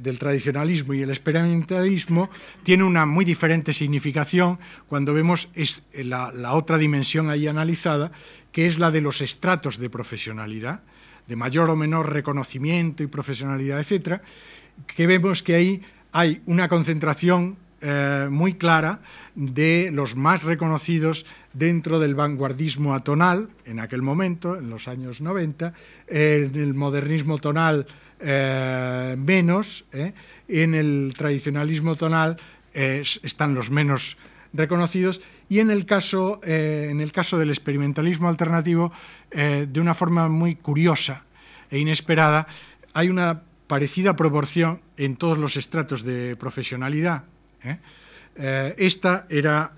[0.01, 2.31] del tradicionalismo y el experimentalismo
[2.63, 8.13] tiene una muy diferente significación cuando vemos es la, otra dimensión ahí analizada,
[8.53, 10.81] que es la de los estratos de profesionalidad,
[11.27, 14.23] de mayor o menor reconocimiento y profesionalidad, etcétera,
[14.87, 15.83] que vemos que ahí
[16.13, 19.01] hay una concentración eh, muy clara
[19.37, 25.75] de los más reconocidos dentro del vanguardismo atonal, en aquel momento, en los años 90,
[26.09, 27.87] en el modernismo tonal
[28.21, 30.13] eh, menos, eh,
[30.49, 32.37] en el tradicionalismo tonal
[32.73, 34.17] están los menos
[34.53, 38.93] reconocidos y en el caso, eh, en el caso del experimentalismo alternativo,
[39.31, 41.25] de una forma muy curiosa
[41.71, 42.47] e inesperada,
[42.95, 47.25] hay una parecida proporción en todos los estratos de profesionalidad.
[48.37, 49.73] esta era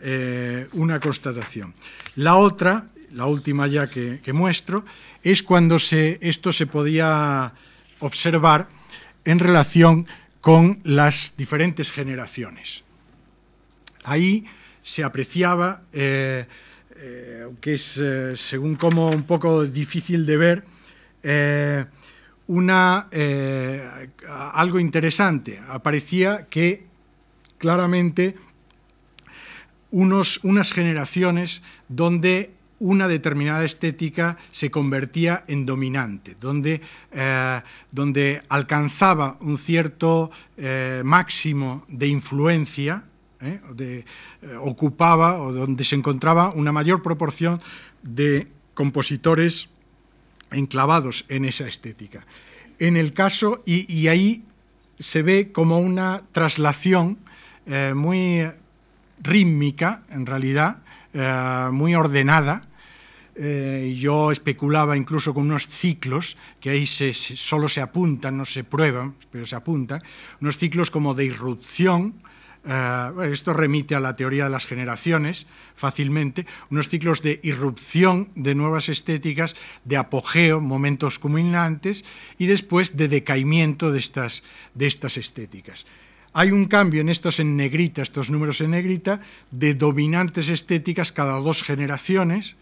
[0.72, 1.74] una constatación.
[2.16, 4.84] La otra, la última ya que, que muestro,
[5.22, 7.54] es cuando se, esto se podía
[8.00, 8.68] observar
[9.24, 10.06] en relación
[10.40, 12.82] con las diferentes generaciones.
[14.04, 14.46] Ahí
[14.82, 16.46] se apreciaba, eh,
[16.96, 20.64] eh, que es eh, según como un poco difícil de ver,
[22.46, 23.08] una,
[24.26, 25.60] algo interesante.
[25.68, 26.86] Aparecía que
[27.58, 28.36] claramente
[29.90, 36.80] unos, unas generaciones donde una determinada estética se convertía en dominante, donde,
[37.12, 37.60] eh,
[37.92, 43.04] donde alcanzaba un cierto eh, máximo de influencia,
[43.40, 44.04] eh, de,
[44.60, 47.60] ocupaba o donde se encontraba una mayor proporción
[48.02, 49.68] de compositores
[50.50, 52.26] enclavados en esa estética.
[52.78, 54.42] En el caso, y, y ahí
[54.98, 57.18] se ve como una traslación
[57.94, 58.42] muy
[59.22, 60.78] rítmica, en realidad,
[61.70, 62.69] muy ordenada,
[63.42, 68.64] eh, yo especulaba incluso con unos ciclos, que ahí se, solo se apuntan, no se
[68.64, 70.02] prueban, pero se apuntan,
[70.42, 72.20] unos ciclos como de irrupción,
[72.66, 78.54] eh, esto remite a la teoría de las generaciones fácilmente, unos ciclos de irrupción de
[78.54, 79.56] nuevas estéticas,
[79.86, 82.04] de apogeo, momentos culminantes,
[82.36, 84.42] y después de decaimiento de estas,
[84.74, 85.86] de estas estéticas.
[86.34, 91.40] Hay un cambio en estos en negrita, estos números en negrita, de dominantes estéticas cada
[91.40, 92.54] dos generaciones,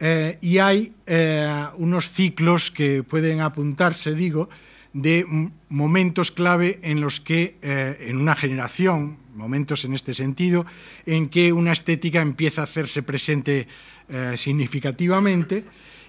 [0.00, 4.48] eh, y hay eh, unos ciclos que pueden apuntarse, digo,
[4.92, 5.26] de
[5.68, 10.66] momentos clave en los que, eh, en una generación, momentos en este sentido,
[11.06, 13.68] en que una estética empieza a hacerse presente
[14.36, 15.64] significativamente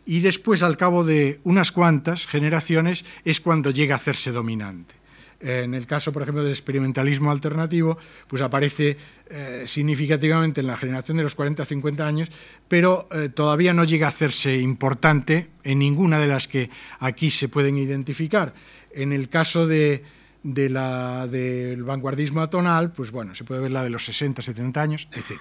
[0.05, 4.95] y después, al cabo de unas cuantas generaciones, es cuando llega a hacerse dominante.
[5.41, 7.97] En el caso, por ejemplo, del experimentalismo alternativo,
[8.27, 8.97] pues aparece
[9.29, 12.29] eh, significativamente en la generación de los 40-50 años,
[12.67, 17.47] pero eh, todavía no llega a hacerse importante en ninguna de las que aquí se
[17.47, 18.53] pueden identificar.
[18.93, 20.03] En el caso de,
[20.43, 25.39] del vanguardismo atonal, pues bueno, se puede ver la de los 60, 70 años, etc.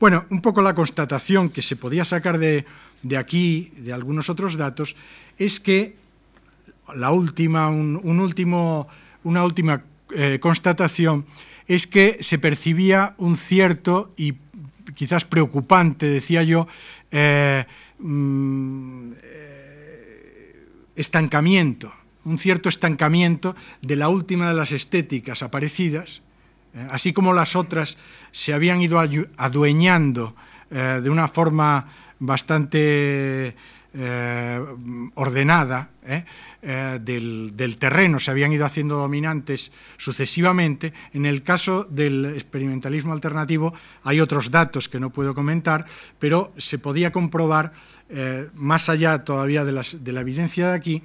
[0.00, 2.64] Bueno, un poco la constatación que se podía sacar de,
[3.02, 4.96] de aquí, de algunos otros datos,
[5.38, 5.94] es que
[6.96, 8.88] la última, un último
[9.24, 9.82] una última
[10.14, 11.26] eh, constatación
[11.66, 14.34] es que se percibía un cierto y
[14.94, 16.66] quizás preocupante, decía yo,
[17.10, 17.66] eh,
[17.98, 20.66] mm, eh,
[20.96, 21.92] estancamiento,
[22.24, 26.22] un cierto estancamiento de la última de las estéticas aparecidas,
[26.90, 27.96] así como las otras
[28.32, 29.00] se habían ido
[29.36, 30.36] adueñando
[30.70, 31.86] de una forma
[32.18, 33.54] bastante
[35.14, 35.90] ordenada,
[36.60, 40.92] eh, del, terreno se habían ido haciendo dominantes sucesivamente.
[41.12, 45.86] En el caso del experimentalismo alternativo hay otros datos que no puedo comentar,
[46.18, 47.72] pero se podía comprobar,
[48.10, 51.02] eh, más allá todavía de, la evidencia de aquí,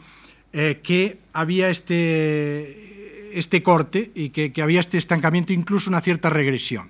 [0.53, 6.89] eh, que había este, este corte y que, había este estancamiento, incluso una cierta regresión.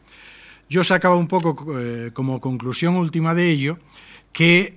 [0.69, 1.67] Yo sacaba un poco
[2.13, 3.77] como conclusión última de ello
[4.31, 4.73] que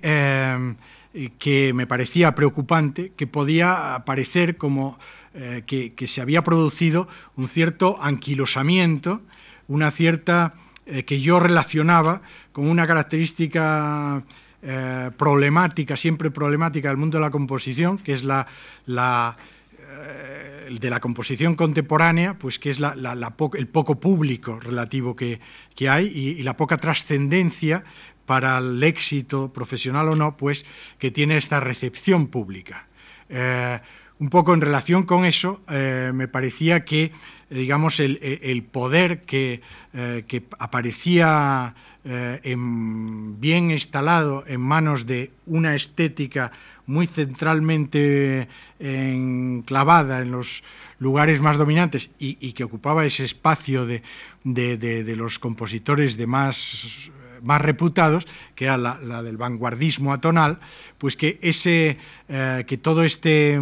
[1.39, 4.99] que me parecía preocupante, que podía parecer como
[5.33, 9.21] eh, que, se había producido un cierto anquilosamiento,
[9.67, 10.55] una cierta
[10.87, 14.23] eh, que yo relacionaba con una característica
[14.63, 18.47] eh, problemática, siempre problemática del mundo de la composición, que es la,
[18.87, 25.39] de la composición contemporánea, pues que es el poco público relativo que,
[25.87, 27.83] hay y, la poca trascendencia
[28.27, 30.67] para el éxito profesional o no, pues
[30.99, 32.85] que tiene esta recepción pública.
[33.29, 33.79] Eh,
[34.19, 37.11] un poco en relación con eso, eh, me parecía que,
[37.49, 39.61] digamos, el, poder que,
[39.93, 41.73] eh, aparecía
[42.03, 46.51] bien instalado en manos de una estética
[46.85, 48.47] muy centralmente
[48.79, 50.63] enclavada en los
[50.99, 58.27] lugares más dominantes y, que ocupaba ese espacio de los compositores de más más reputados,
[58.55, 60.59] que era la, del vanguardismo atonal,
[60.97, 61.97] pues que, ese,
[62.29, 63.59] eh, que todo, este,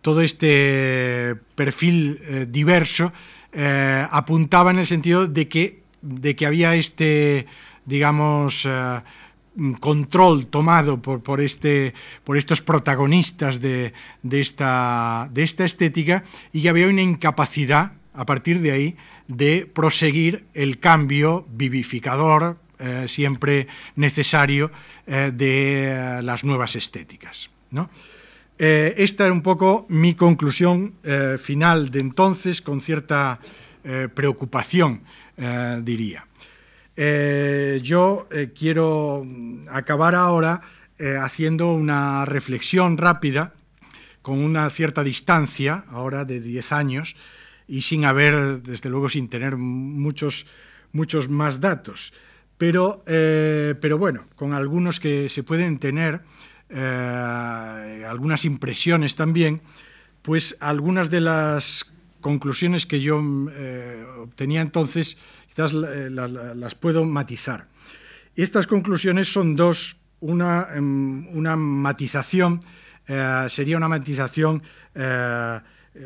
[0.00, 3.12] todo este perfil eh, diverso
[3.52, 7.46] eh, apuntaba en el sentido de que, de que había este,
[7.86, 8.66] digamos,
[9.80, 11.94] control tomado por, por, este,
[12.24, 13.92] por estos protagonistas de,
[14.22, 18.96] de, esta, de esta estética y que había una incapacidad, a partir de ahí,
[19.28, 24.70] de proseguir el cambio vivificador, eh, siempre necesario
[25.06, 27.48] eh, de las nuevas estéticas.
[28.58, 30.94] Eh, esta era un poco mi conclusión
[31.38, 33.38] final de entonces, con cierta
[34.14, 35.02] preocupación,
[35.82, 36.26] diría.
[37.82, 39.26] yo quiero
[39.68, 40.62] acabar ahora
[41.20, 43.52] haciendo una reflexión rápida,
[44.22, 47.16] con una cierta distancia, ahora de 10 años,
[47.68, 50.46] y sin haber, desde luego, sin tener muchos,
[50.92, 52.12] muchos más datos.
[52.58, 56.20] Pero, eh, pero bueno, con algunos que se pueden tener,
[56.68, 59.60] eh, algunas impresiones también,
[60.22, 63.20] pues algunas de las conclusiones que yo
[63.52, 65.18] eh, obtenía entonces,
[65.48, 67.66] quizás las puedo matizar.
[68.34, 72.60] Estas conclusiones son dos, una, em, una matización,
[73.48, 74.62] sería una matización,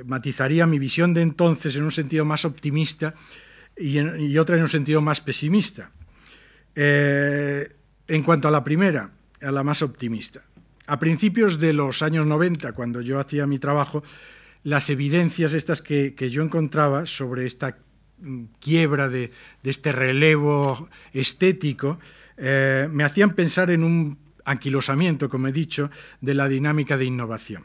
[0.05, 3.15] matizaría mi visión de entonces en un sentido más optimista
[3.77, 5.93] y, y otra en un sentido más pesimista.
[6.81, 7.75] Eh,
[8.07, 9.11] en cuanto a la primera,
[9.43, 10.45] a la más optimista,
[10.87, 14.05] a principios de los años 90, cuando yo hacía mi trabajo,
[14.63, 17.79] las evidencias estas que, yo encontraba sobre esta
[18.21, 19.33] mm, quiebra de,
[19.65, 21.99] este relevo estético
[22.37, 25.91] eh, me hacían pensar en un anquilosamiento, como he dicho,
[26.21, 27.65] de la dinámica de innovación.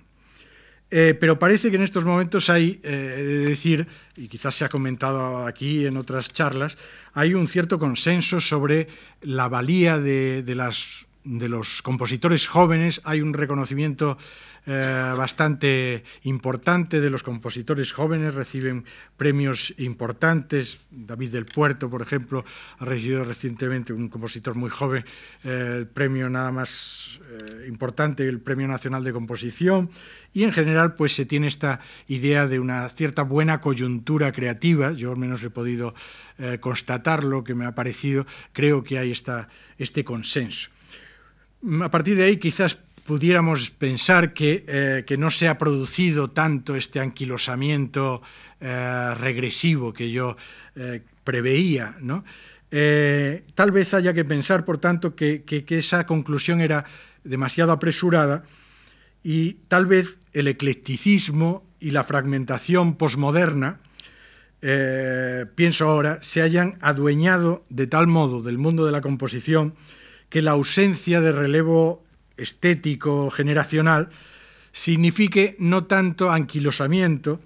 [0.95, 4.69] Eh, pero parece que en estos momentos hay, eh, de decir, y quizás se ha
[4.69, 6.77] comentado aquí en otras charlas,
[7.13, 8.87] hay un cierto consenso sobre
[9.23, 14.19] la valía de, las, de los compositores jóvenes, hay un reconocimiento
[14.65, 18.85] eh, bastante importante de los compositores jóvenes, reciben
[19.18, 20.80] premios importantes.
[20.90, 22.45] David del Puerto, por ejemplo,
[22.80, 25.03] ha recibido recientemente, un compositor muy joven,
[25.44, 29.90] eh, el premio nada más eh, importante, el Premio Nacional de Composición.
[30.31, 34.94] Y en general, pues se tiene esta idea de una cierta buena coyuntura creativa.
[34.94, 35.94] Yo al menos he podido
[36.61, 38.26] constatar lo que me ha parecido.
[38.53, 40.72] Creo que hay esta, este consenso.
[41.84, 46.75] A partir de ahí, quizás pudiéramos pensar que, eh, que, no se ha producido tanto
[46.75, 48.21] este anquilosamiento
[48.59, 50.38] eh, regresivo que yo
[50.75, 51.95] eh, preveía.
[51.99, 52.23] ¿no?
[53.53, 56.85] tal vez haya que pensar, por tanto, que, que, que, esa conclusión era
[57.23, 58.41] demasiado apresurada
[59.21, 63.80] y tal vez el eclecticismo y la fragmentación posmoderna,
[65.53, 69.75] pienso ahora, se hayan adueñado de tal modo del mundo de la composición
[70.30, 72.03] que la ausencia de relevo
[72.43, 74.09] estético generacional
[74.73, 77.39] signifique no tanto anquilosamiento,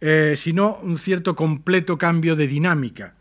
[0.00, 3.14] eh, sino un cierto completo cambio de dinámica,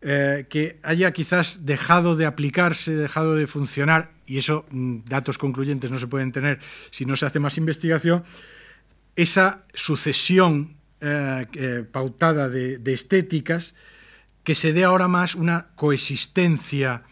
[0.00, 5.90] eh, que haya quizás dejado de aplicarse, dejado de funcionar, y eso mm, datos concluyentes
[5.90, 6.60] no se pueden tener
[6.90, 8.24] si no se hace más investigación,
[9.16, 13.74] esa sucesión eh, pautada de, estéticas
[14.44, 17.02] que se dé ahora más una coexistencia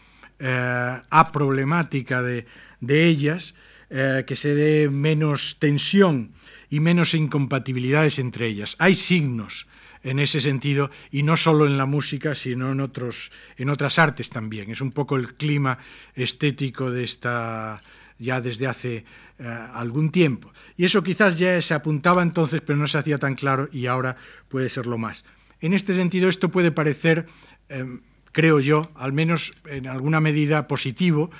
[1.11, 2.47] aproblemática de,
[2.81, 3.55] de ellas,
[3.89, 6.33] eh, que se dé menos tensión
[6.69, 8.75] y menos incompatibilidades entre ellas.
[8.79, 9.67] Hay signos
[10.03, 14.29] en ese sentido y no solo en la música, sino en, otros, en otras artes
[14.29, 14.71] también.
[14.71, 15.77] Es un poco el clima
[16.15, 17.81] estético de esta
[18.17, 19.05] ya desde hace
[19.39, 20.51] eh, algún tiempo.
[20.77, 24.15] Y eso quizás ya se apuntaba entonces, pero no se hacía tan claro y ahora
[24.47, 25.25] puede serlo más.
[25.59, 27.25] En este sentido, esto puede parecer,
[27.69, 27.99] eh,
[28.31, 31.31] creo yo, al menos en alguna medida positivo,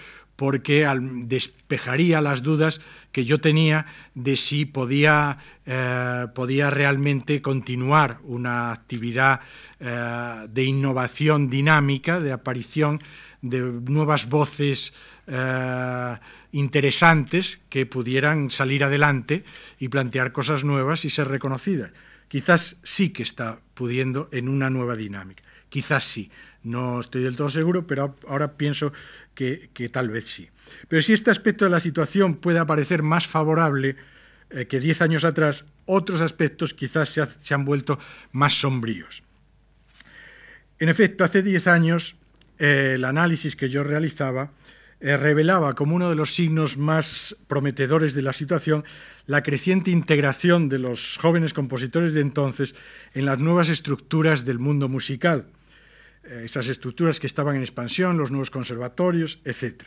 [0.42, 0.88] porque
[1.28, 2.82] despejaría las dudas
[3.12, 3.86] que yo tenía
[4.16, 5.38] de si podía,
[5.68, 9.42] eh, podía realmente continuar una actividad
[9.80, 12.98] eh, de innovación dinámica, de aparición
[13.44, 14.94] de nuevas voces
[15.28, 16.18] eh,
[16.54, 19.44] interesantes que pudieran salir adelante
[19.78, 21.92] y plantear cosas nuevas y ser reconocidas.
[22.28, 26.32] Quizás sí que está pudiendo en una nueva dinámica, quizás sí.
[26.64, 28.94] No estoy del todo seguro, pero ahora pienso
[29.34, 30.50] que, tal vez sí.
[30.88, 33.96] Pero si este aspecto de la situación puede parecer más favorable
[34.50, 38.00] eh, que diez años atrás, otros aspectos quizás se, han vuelto
[38.32, 39.24] más sombríos.
[40.80, 42.16] En efecto, hace diez años
[42.60, 44.52] eh, el análisis que yo realizaba
[45.00, 48.84] eh, revelaba como uno de los signos más prometedores de la situación
[49.26, 52.76] la creciente integración de los jóvenes compositores de entonces
[53.14, 55.48] en las nuevas estructuras del mundo musical
[56.24, 59.84] esas estructuras que estaban en expansión, los nuevos conservatorios, etc.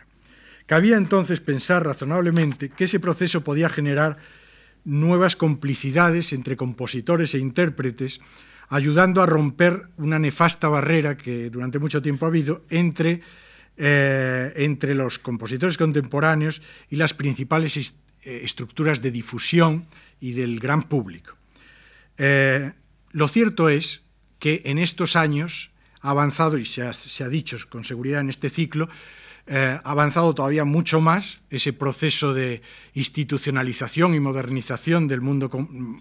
[0.66, 4.16] Cabía entonces pensar razonablemente que ese proceso podía generar
[4.84, 8.20] nuevas complicidades entre compositores e intérpretes,
[8.68, 13.20] ayudando a romper una nefasta barrera que durante mucho tiempo ha habido entre,
[13.76, 19.86] eh, entre los compositores contemporáneos y las principales eh, estructuras de difusión
[20.20, 21.36] y del gran público.
[22.16, 24.02] lo cierto es
[24.38, 25.73] que en estos años
[26.04, 28.90] ha avanzado, y se ha, dicho con seguridad en este ciclo,
[29.46, 32.60] eh, ha avanzado todavía mucho más ese proceso de
[32.92, 35.48] institucionalización y modernización del mundo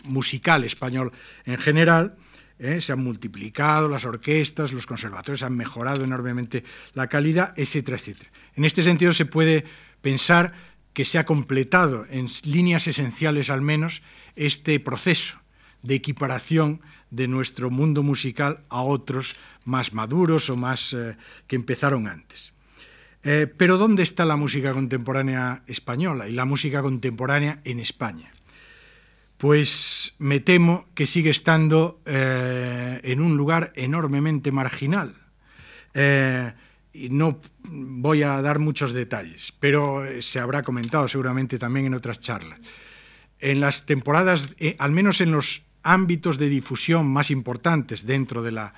[0.04, 1.14] musical español
[1.46, 2.16] en general.
[2.60, 8.30] Eh, se han multiplicado las orquestas, los conservatorios han mejorado enormemente la calidad, etcétera, etcétera.
[8.56, 9.64] En este sentido se puede
[10.02, 10.52] pensar
[10.92, 14.02] que se ha completado en líneas esenciales al menos
[14.36, 15.43] este proceso
[15.84, 16.82] de equiparación
[17.12, 19.36] de nuestro mundo musical a otros
[19.66, 21.16] más maduros o más eh,
[21.46, 22.54] que empezaron antes.
[23.24, 28.34] Eh, pero ¿dónde está la música contemporánea española y la música contemporánea en España?
[29.38, 35.14] Pues me temo que sigue estando eh, en un lugar enormemente marginal.
[36.96, 42.20] y no voy a dar muchos detalles, pero se habrá comentado seguramente también en otras
[42.20, 42.60] charlas.
[43.40, 48.74] En las temporadas, al menos en los ámbitos de difusión más importantes dentro de la,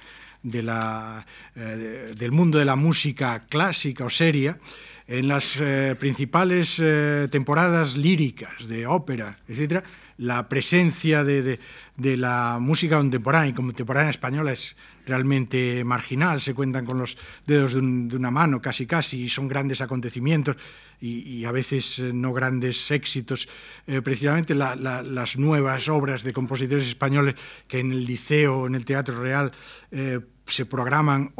[1.56, 4.60] eh, del mundo de la música clásica o seria,
[5.07, 9.84] en las eh, principales eh, temporadas líricas de ópera, etc.,
[10.18, 11.60] la presencia de,
[11.97, 17.80] la música contemporánea y contemporánea española es realmente marginal, se cuentan con los dedos de,
[17.80, 20.57] una mano casi casi y son grandes acontecimientos
[20.99, 23.47] y, a veces eh, no grandes éxitos.
[23.85, 27.35] Eh, precisamente las nuevas obras de compositores españoles
[27.67, 29.51] que en el liceo, en el Teatro Real,
[29.91, 31.34] eh, se programan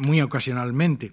[0.00, 1.12] muy ocasionalmente.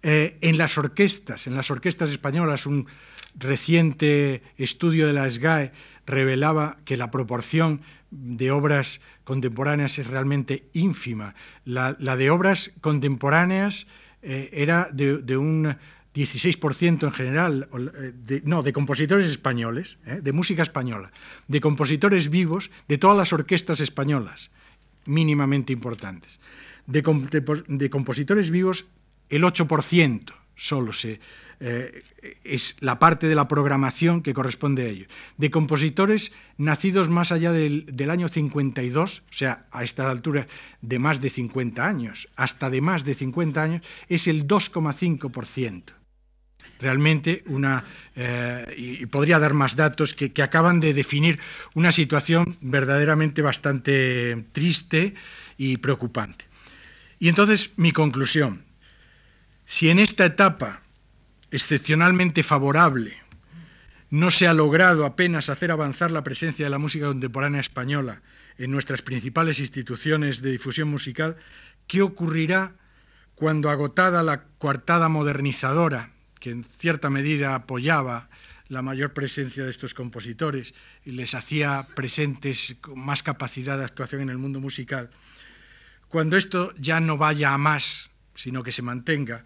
[0.00, 2.86] en las orquestas, en las orquestas españolas, un
[3.34, 5.72] reciente estudio de la SGAE
[6.06, 11.34] revelaba que la proporción de obras contemporáneas es realmente ínfima.
[11.64, 13.86] La, de obras contemporáneas
[14.22, 15.76] eh, era de, un
[16.14, 17.68] 16% en general,
[18.28, 21.12] eh, no, de compositores españoles, eh, de música española,
[21.46, 24.50] de compositores vivos de todas las orquestas españolas,
[25.04, 26.40] mínimamente importantes.
[26.86, 27.02] De,
[27.68, 28.86] de compositores vivos,
[29.28, 31.20] el 8% solo se,
[31.60, 32.04] eh,
[32.44, 35.06] es la parte de la programación que corresponde a ello.
[35.36, 40.46] De compositores nacidos más allá del, año 52, o sea, a esta altura
[40.82, 45.82] de más de 50 años, hasta de más de 50 años, es el 2,5%
[46.80, 51.40] realmente una, eh, y, podría dar más datos que, que, acaban de definir
[51.74, 55.14] una situación verdaderamente bastante triste
[55.56, 56.44] y preocupante.
[57.18, 58.62] Y entonces mi conclusión,
[59.64, 60.82] si en esta etapa
[61.50, 63.16] excepcionalmente favorable,
[64.10, 68.22] no se ha logrado apenas hacer avanzar la presencia de la música contemporánea española
[68.56, 71.36] en nuestras principales instituciones de difusión musical,
[71.86, 72.72] ¿qué ocurrirá
[73.34, 76.10] cuando agotada la coartada modernizadora,
[76.40, 78.28] que en cierta medida apoyaba
[78.68, 84.22] la mayor presencia de estos compositores y les hacía presentes con más capacidad de actuación
[84.22, 85.10] en el mundo musical,
[86.08, 89.44] cuando esto ya no vaya a más, sino que se mantenga,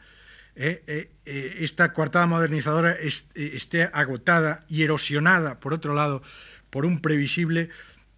[0.55, 6.23] esta coartada modernizadora esté agotada y erosionada, por otro lado,
[6.70, 7.70] por un previsible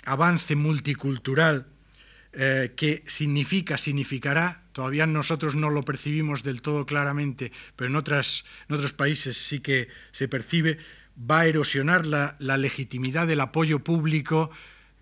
[0.04, 1.66] avance multicultural
[2.32, 8.74] que significa, significará, todavía nosotros no lo percibimos del todo claramente, pero en, otras, en
[8.74, 10.78] otros países sí que se percibe,
[11.18, 14.50] va a erosionar la legitimidad del apoyo público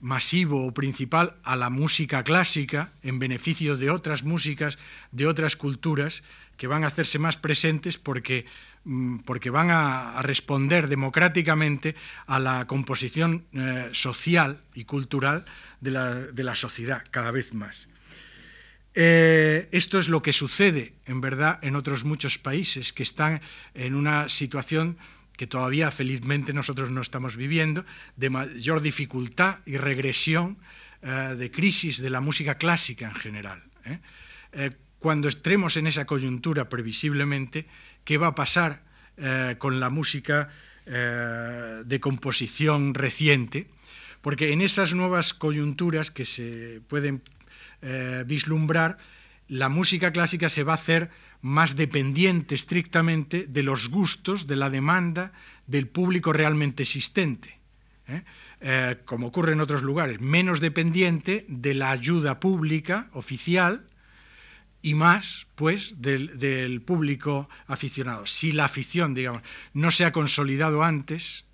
[0.03, 4.77] masivo o principal a la música clásica en beneficio de otras músicas,
[5.13, 6.25] de otras culturas,
[6.57, 8.47] que van a hacerse más presentes porque,
[8.85, 11.95] mm, porque van a, responder democráticamente
[12.27, 15.45] a la composición eh, social y cultural
[15.81, 17.89] de la, sociedad cada vez más.
[18.95, 23.41] Eh, esto es lo que sucede, en verdad, en otros muchos países que están
[23.75, 24.99] en una situación
[25.37, 27.85] que todavía felizmente nosotros no estamos viviendo,
[28.17, 30.59] de mayor dificultad y regresión,
[31.01, 33.63] eh, de crisis de la música clásica en general
[35.03, 37.67] cuando entremos en esa coyuntura previsiblemente,
[38.05, 38.83] qué va a pasar
[39.17, 40.49] eh, con la música
[40.87, 43.67] eh, de composición reciente,
[44.21, 47.21] porque en esas nuevas coyunturas que se pueden
[47.83, 48.97] eh, vislumbrar,
[49.49, 51.11] la música clásica se va a hacer
[51.41, 55.33] más dependiente estrictamente de los gustos, de la demanda
[55.67, 57.59] del público realmente existente.
[59.05, 63.85] como ocurre en otros lugares, menos dependiente de la ayuda pública oficial
[64.83, 68.27] y más, pues, del, público aficionado.
[68.27, 69.43] Si la afición, digamos,
[69.73, 71.45] no se ha consolidado antes,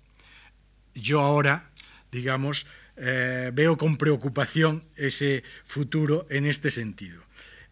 [0.95, 1.69] yo ahora,
[2.11, 2.65] digamos,
[2.97, 7.23] eh, veo con preocupación ese futuro en este sentido.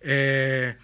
[0.02, 0.76] Eh,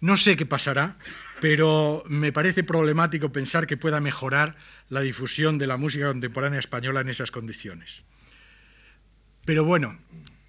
[0.00, 0.96] no sé qué pasará,
[1.40, 4.56] pero me parece problemático pensar que pueda mejorar
[4.88, 8.04] la difusión de la música contemporánea española en esas condiciones.
[9.44, 9.98] Pero bueno,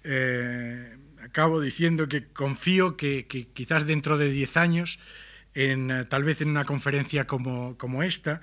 [0.04, 4.98] eh, acabo diciendo que confío que, quizás dentro de 10 años,
[5.54, 8.40] en, eh, tal vez en una conferencia como, esta,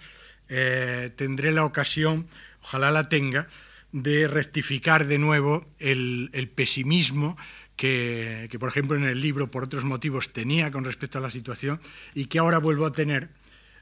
[0.48, 2.28] eh, tendré la ocasión,
[2.62, 3.48] ojalá la tenga,
[3.92, 7.38] de rectificar de nuevo el, pesimismo
[7.76, 11.80] que, por ejemplo, en el libro, por otros motivos, tenía con respecto a la situación
[12.14, 13.30] y que ahora vuelvo a tener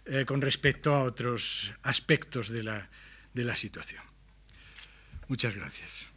[0.06, 2.90] eh, con respecto a otros aspectos de la,
[3.34, 4.02] de la situación.
[5.28, 6.08] Muchas gracias.